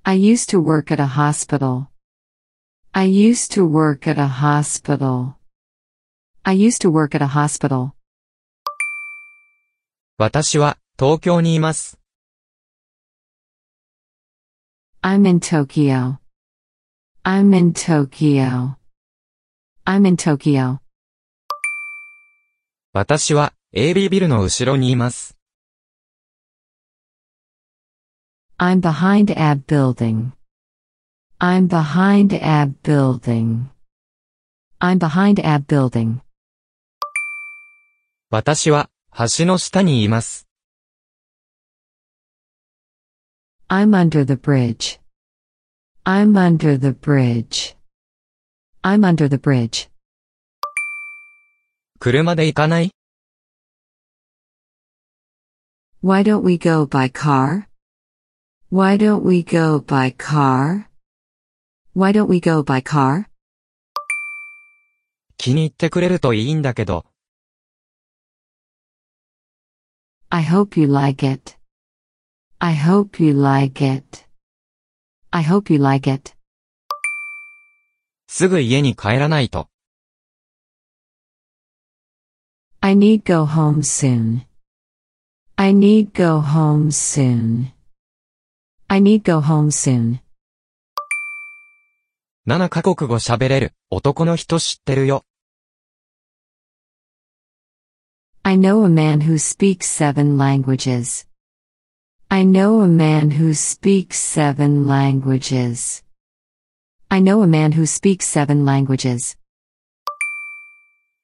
[0.03, 1.88] I used to work at a hospital.
[2.92, 5.36] I used to work at a hospital.
[6.44, 7.92] I used to work at a hospital.
[10.16, 11.98] 私は東京にいます。
[15.02, 16.18] I'm in Tokyo.
[17.24, 18.76] I'm in Tokyo.
[19.84, 20.78] I'm in Tokyo.
[22.92, 25.36] 私は AB ビルの後ろにいます。
[28.56, 30.30] I'm behind AB building.
[31.38, 33.70] I'm behind AB building.
[34.80, 36.20] I'm behind AB building.
[38.30, 38.88] 私は
[39.38, 40.46] 橋の下にいます。
[43.68, 45.00] I'm under the bridge.
[46.04, 47.76] I'm under the bridge.
[48.82, 49.90] I'm under the bridge.
[51.98, 52.90] 車で行かない
[56.02, 57.68] Why don't we go by car?
[58.70, 60.87] Why don't we go by car?
[61.94, 63.26] Why don't we go by car?
[65.36, 67.04] 気に入ってくれるといいんだけど、
[70.30, 71.56] I hope you like it.
[72.58, 74.26] I hope you like it.
[75.30, 76.34] I hope you like it.
[78.26, 79.68] すぐ家に帰らないと。
[82.80, 84.46] I need go home soon.
[85.54, 87.72] I need go home soon.
[88.88, 90.20] I need go home soon.
[92.47, 95.25] 7カ国語喋れる男の人知ってるよ。
[98.43, 101.27] I know a man who speaks seven languages.
[102.29, 106.03] I know a man who speaks seven languages.
[107.09, 109.37] I know a man who speaks seven languages.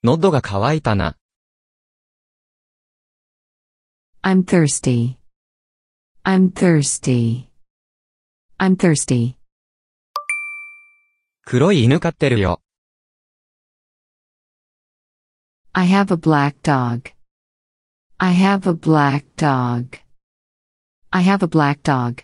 [0.03, 1.15] 喉が渇いたな。
[4.21, 5.17] I'm thirsty.
[6.23, 7.47] I'm thirsty.
[8.59, 9.37] I'm thirsty.
[11.47, 12.59] 黒い犬飼ってるよ。
[15.73, 17.11] I have a black dog.
[18.17, 19.99] I have a black dog.
[21.11, 22.23] I have a black dog.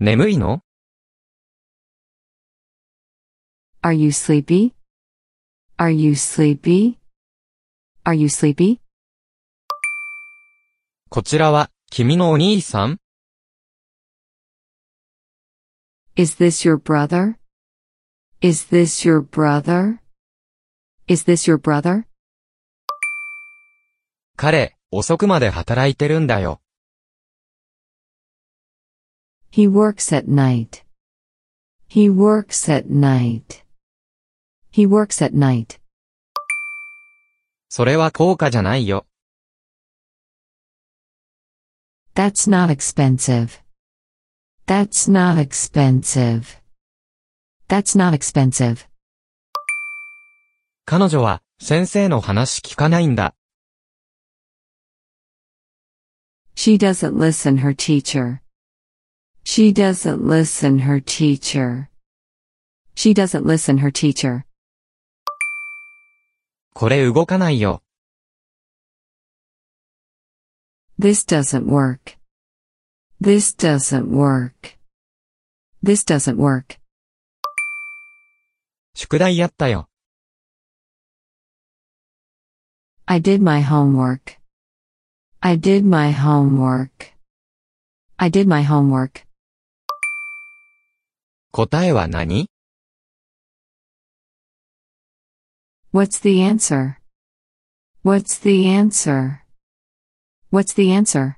[0.00, 0.62] 眠いの
[3.82, 4.72] Are you sleepy?
[5.76, 6.96] Are you sleepy?
[8.06, 8.78] Are you sleepy?
[11.10, 12.98] こちらは、君のお兄さん
[16.15, 17.39] Is this your brother?
[18.41, 20.01] Is this your brother?
[21.07, 22.05] Is this your brother?
[24.35, 26.61] 彼、遅くまで働いてるんだよ。
[29.51, 30.83] He works at night.
[31.89, 33.63] He works at night.
[34.71, 35.79] He works at night.
[37.69, 39.05] それは高価じゃないよ。
[42.15, 43.61] That's not expensive.
[44.65, 46.61] That's not expensive.
[47.67, 48.87] That's not expensive.
[50.85, 53.35] 彼女は、先生の話聞かないんだ。
[56.55, 58.41] She doesn't listen her teacher.
[59.43, 61.89] She doesn't listen her teacher.
[62.95, 64.43] She doesn't listen her teacher.
[66.73, 67.81] これ動かないよ。
[70.99, 72.17] This doesn't work.
[73.23, 74.77] This doesn't work.
[75.83, 76.79] This doesn't work.
[78.95, 79.89] 宿題やったよ。
[83.05, 84.39] I did my homework.
[85.41, 87.13] I did my homework.
[88.17, 89.25] I did my homework.
[91.51, 92.47] 答えは何
[95.91, 96.97] What's the answer?
[98.03, 99.39] What's the answer?
[100.51, 101.37] What's the answer?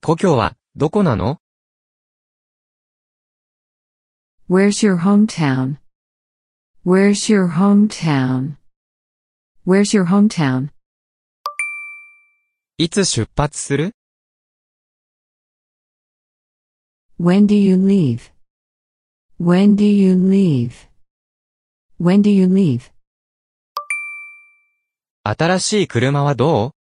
[0.00, 1.40] 故郷は、どこなの
[4.48, 5.78] Where's your hometown?
[6.86, 8.56] Where's your hometown?
[9.66, 10.70] Where's your hometown?
[12.78, 13.92] いつ出発する
[17.20, 18.30] When do you leave?
[19.40, 20.88] When do you leave?
[22.00, 22.92] When do you leave?
[25.24, 26.77] 新しい車はどう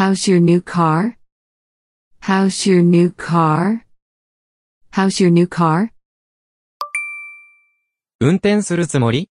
[0.00, 1.18] How's your new car?
[2.20, 3.84] How's your new car?
[4.92, 5.92] How's your new car?
[8.18, 9.28] 運転するつもり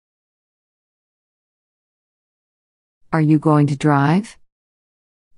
[3.10, 4.38] Are you going to drive?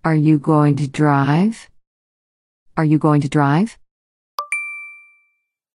[0.02, 1.70] Are you going to drive?
[2.74, 3.78] Are you going to drive?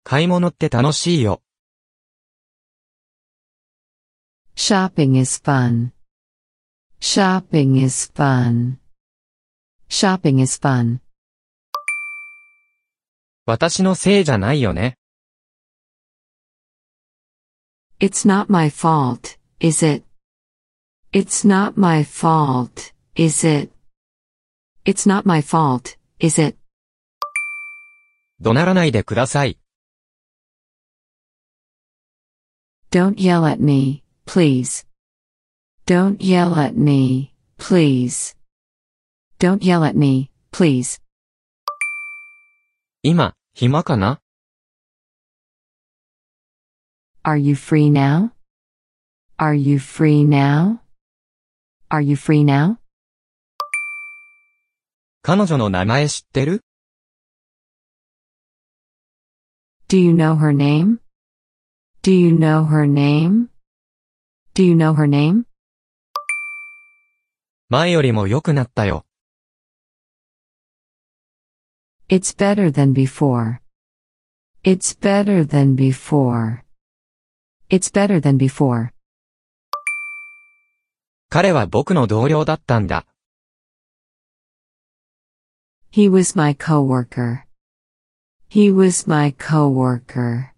[0.03, 1.43] 買い物って楽しいよ。
[4.57, 5.93] Shopping is fun.
[7.01, 8.79] Shopping is fun.
[9.92, 11.00] Shopping is fun.
[13.48, 14.98] 私のせいじゃないよね。
[18.00, 20.06] It's not my fault, is it?
[21.12, 23.72] It's not my fault, is it?
[24.86, 26.56] It's not my fault, is it?
[28.40, 29.58] 怒鳴らないでください。
[32.92, 34.86] Don't yell at me, please.
[35.88, 38.39] Don't yell at me, please.
[39.40, 41.00] Don't yell at me, please.
[43.04, 44.20] 今、暇かな
[47.24, 48.32] Are you free now?
[49.38, 50.80] Are you free now?
[51.90, 52.80] Are you free now?
[55.22, 56.66] 彼女の名前知ってる
[59.88, 61.00] Do you know her name?
[62.04, 63.48] Do you know her name?
[64.54, 65.46] Do you know her name?
[67.70, 69.06] 前よりも良くなったよ。
[72.09, 73.61] It's better than before.
[74.63, 76.65] It's better than before.
[77.69, 78.91] It's better than before.
[81.29, 83.07] 彼は僕の同僚だったんだ。
[85.91, 87.45] He was my coworker.
[88.49, 90.53] He was my coworker.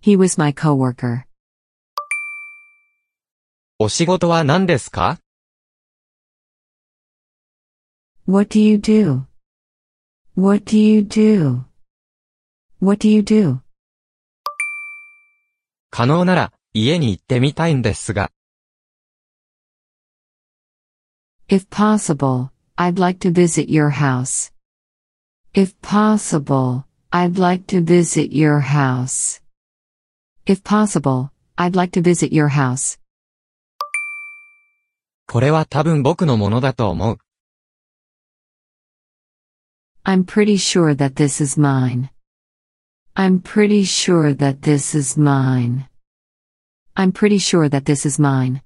[0.00, 1.26] He was my coworker.
[3.78, 5.18] お仕事は何ですか
[8.26, 9.26] What do you do?
[10.36, 11.64] What do you do?
[12.80, 13.60] What do you do?
[15.90, 18.30] 可能なら、家に行ってみたいんですが、
[21.48, 24.52] If possible, I'd like to visit your house.
[25.54, 29.40] If possible, I'd like to visit your house.
[30.44, 32.98] If possible, I'd like to visit your house.
[35.26, 37.18] これは多分僕のものだと思う。
[40.04, 42.10] I'm pretty sure that this is mine.
[43.16, 45.88] I'm pretty sure that this is mine.
[46.94, 48.62] I'm pretty sure that this is mine.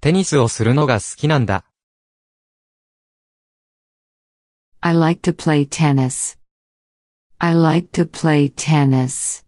[0.00, 1.64] テニスをするのが好きなんだ。
[4.80, 6.38] I like to play tennis.
[7.38, 9.44] I like to play tennis.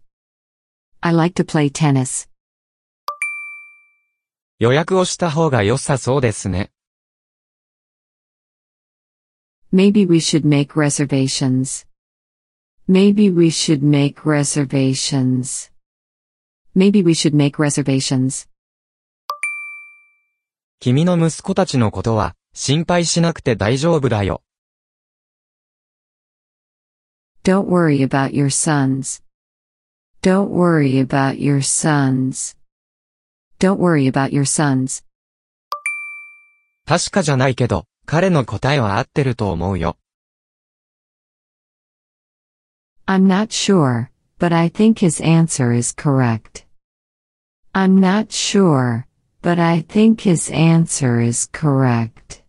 [1.01, 2.29] I like to play tennis.
[4.59, 6.71] 予約をした方が良さそうですね。
[9.72, 11.86] Maybe we should make reservations.
[12.88, 15.70] Maybe we should make reservations.
[16.74, 18.48] Maybe we should make reservations.
[20.80, 24.42] 君の息子たちのことは、心配しなくて大丈夫だよ。
[27.44, 29.22] Don't worry about your sons.
[30.20, 32.56] Don't worry about your sons.
[33.60, 35.04] Don't worry about your sons.
[36.86, 39.96] 確かじゃないけど、彼の答えは合ってると思うよ。
[43.06, 44.08] I'm not sure,
[44.40, 46.66] but I think his answer is correct.
[47.72, 49.04] I'm not sure,
[49.42, 52.42] but I think his answer is correct.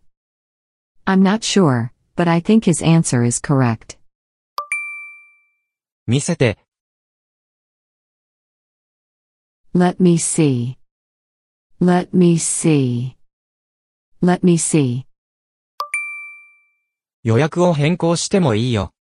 [1.06, 4.00] I'm not sure, but I think his answer is correct.
[6.08, 6.58] 見せて、
[9.76, 10.78] Let me see.
[11.80, 13.16] Let me see.
[14.24, 15.11] Let me see.
[17.24, 18.94] 予約を変更してもいいよ。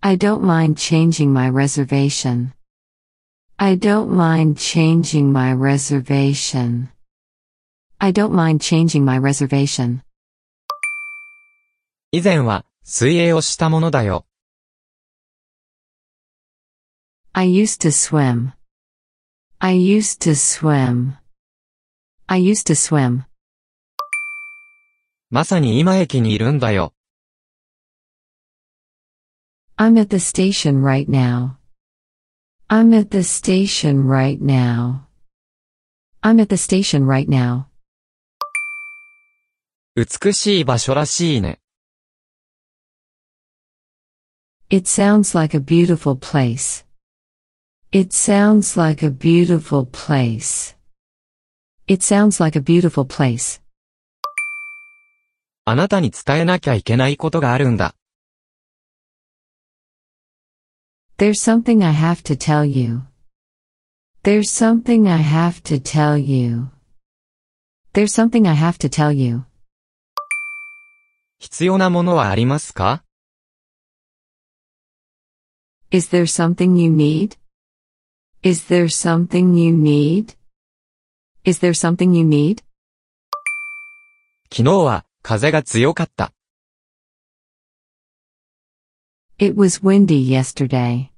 [0.00, 2.52] I don't mind changing my reservation.
[3.56, 6.88] I don't mind changing my reservation.
[7.98, 10.00] I don't mind changing my reservation.
[12.12, 14.26] 以前は、水泳をしたものだよ。
[17.32, 18.52] I used to swim.
[19.58, 21.12] I used to swim.
[22.26, 23.29] I used to swim.
[25.29, 26.93] まさに今駅にいるんだよ。
[29.77, 31.57] I'm at the station right now.
[32.67, 35.07] I'm at the station right now.
[36.21, 37.65] I'm at the station right now.
[39.95, 41.59] 美しい場所らしいね。
[44.69, 46.85] It sounds like a beautiful place.
[47.91, 50.75] It sounds like a beautiful place.
[51.87, 53.61] It sounds like a beautiful place.
[55.64, 57.94] あなたに伝えなきゃいけないことがあるんだ。
[61.18, 63.02] There's something I have to tell you.
[64.22, 66.68] There's something I have to tell you.
[67.92, 69.44] There's something I have to tell you.
[71.38, 73.04] 必要なものはありますか
[75.90, 82.62] ?Is there something you need?Is there something you need?Is there something you need?
[84.50, 86.32] 昨日は風が強かった。
[89.38, 91.10] It was windy yesterday.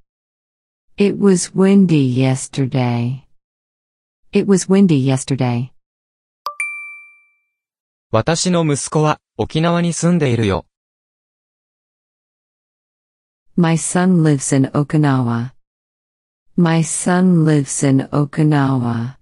[0.96, 3.22] It was windy yesterday.
[4.32, 5.70] It was windy yesterday.
[8.10, 10.66] 私の息子は沖縄に住んでいるよ。
[13.56, 15.52] My son lives in Okinawa.
[16.56, 19.16] My son lives in Okinawa.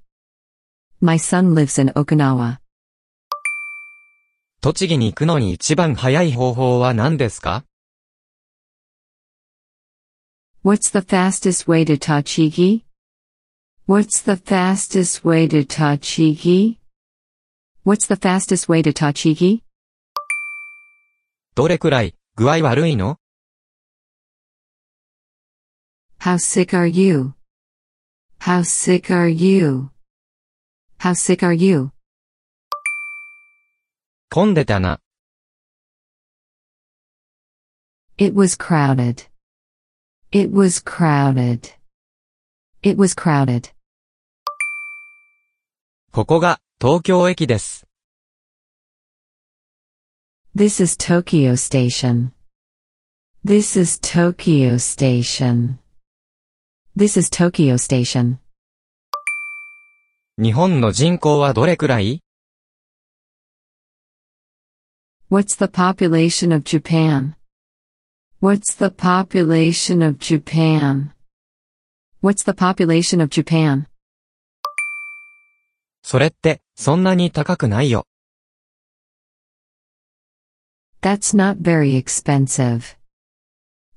[1.01, 2.59] My son lives in Okinawa.
[4.62, 7.65] 栃木に行くのに一番早い方法は何ですか
[10.62, 12.82] What's the fastest way to Tochigi?
[13.89, 16.77] What's the fastest way to Tochigi?
[17.87, 19.62] What's the fastest way to Tochigi?
[21.55, 23.16] どれくらい具合悪いの
[26.20, 27.32] How sick are you?
[28.41, 29.89] How sick are you?
[30.99, 31.93] How sick are you?
[34.32, 35.01] 混んでたな。
[38.16, 39.27] It was crowded.
[40.31, 41.73] It was crowded.
[42.81, 43.73] It was crowded.
[46.12, 47.89] ここが東京駅です。
[50.55, 52.31] This is Tokyo Station.
[53.44, 55.78] This is Tokyo Station.
[56.97, 58.36] This is Tokyo Station.
[60.40, 62.23] 日本の人口はどれくらい
[65.30, 67.36] What's the population of Japan?
[68.40, 71.14] What's the population of Japan?
[72.22, 73.88] What's the population of Japan?
[76.03, 78.06] それって、そんなに高くないよ。
[81.02, 82.95] That's not very expensive.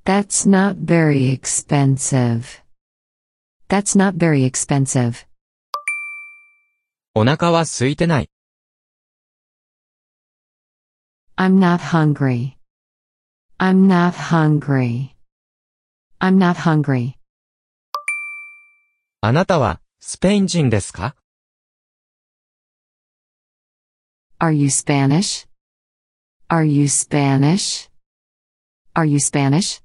[0.05, 2.63] That's not very expensive.
[3.67, 5.27] That's not very expensive.
[7.13, 8.29] お腹は空いてない。
[11.37, 12.57] I'm not hungry.
[13.59, 15.15] I'm not hungry.
[16.19, 17.15] I'm not hungry.
[19.21, 21.15] あなたは、スペイン人ですか
[24.39, 25.47] Are you Spanish?
[26.49, 27.89] Are you Spanish?
[28.95, 29.83] Are you Spanish?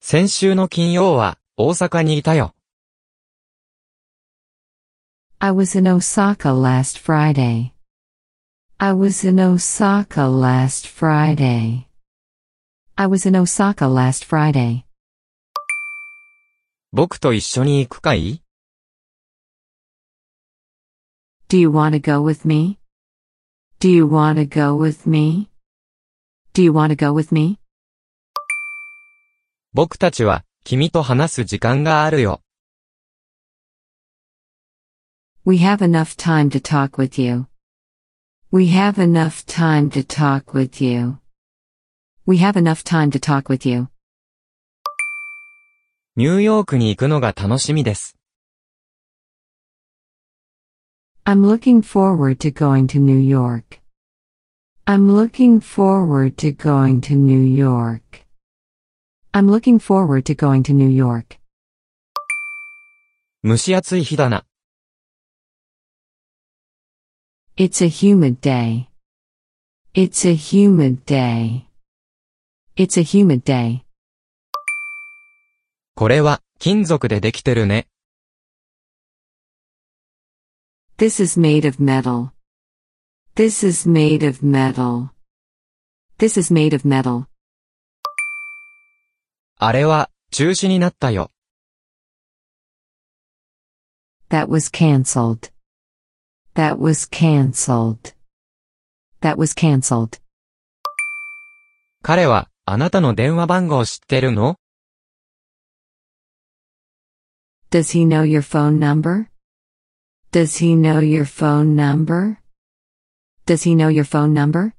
[0.00, 2.54] 先週の金曜は、大阪にいたよ。
[5.38, 7.72] I was in Osaka last Friday.
[8.78, 11.86] I was in Osaka last Friday.
[12.96, 14.84] I was in Osaka last Friday.
[16.92, 18.42] 僕と一緒に行くかい
[21.48, 22.78] Do you want to go with me?
[23.80, 25.50] Do you want to go with me?
[26.54, 27.58] Do you want to go with me?
[29.72, 32.40] 僕たちは、君と話す時間があるよ。
[35.44, 37.46] We have enough time to talk with you.
[38.54, 41.18] We have enough time to talk with you.
[42.26, 43.86] We have enough time to talk with you.
[46.16, 48.16] ニューヨークに行くのが楽しみです。
[51.24, 53.80] I'm looking forward to going to New York.
[54.84, 58.26] I'm looking forward to going to New York.
[59.32, 61.38] I'm looking forward to going to New York.
[63.44, 64.44] 蒸し暑い日だな。
[67.56, 68.88] It's a humid day.
[69.92, 71.66] It's a humid day.
[72.76, 73.84] It's a humid day.
[75.94, 77.86] これは、金属でできてるね。
[80.96, 82.30] This is made of metal.
[83.34, 85.10] This is made of metal.
[86.18, 87.26] This is made of metal.
[89.56, 91.30] あれは、中止になったよ。
[94.30, 95.52] That was cancelled.
[96.54, 98.14] That was cancelled.
[99.20, 100.20] That was cancelled.
[102.02, 104.56] 彼は、あなたの電話番号知ってるの
[107.70, 109.28] Does he know your phone number?
[110.32, 112.38] Does he know your phone number?
[113.46, 114.74] Does he know your phone number?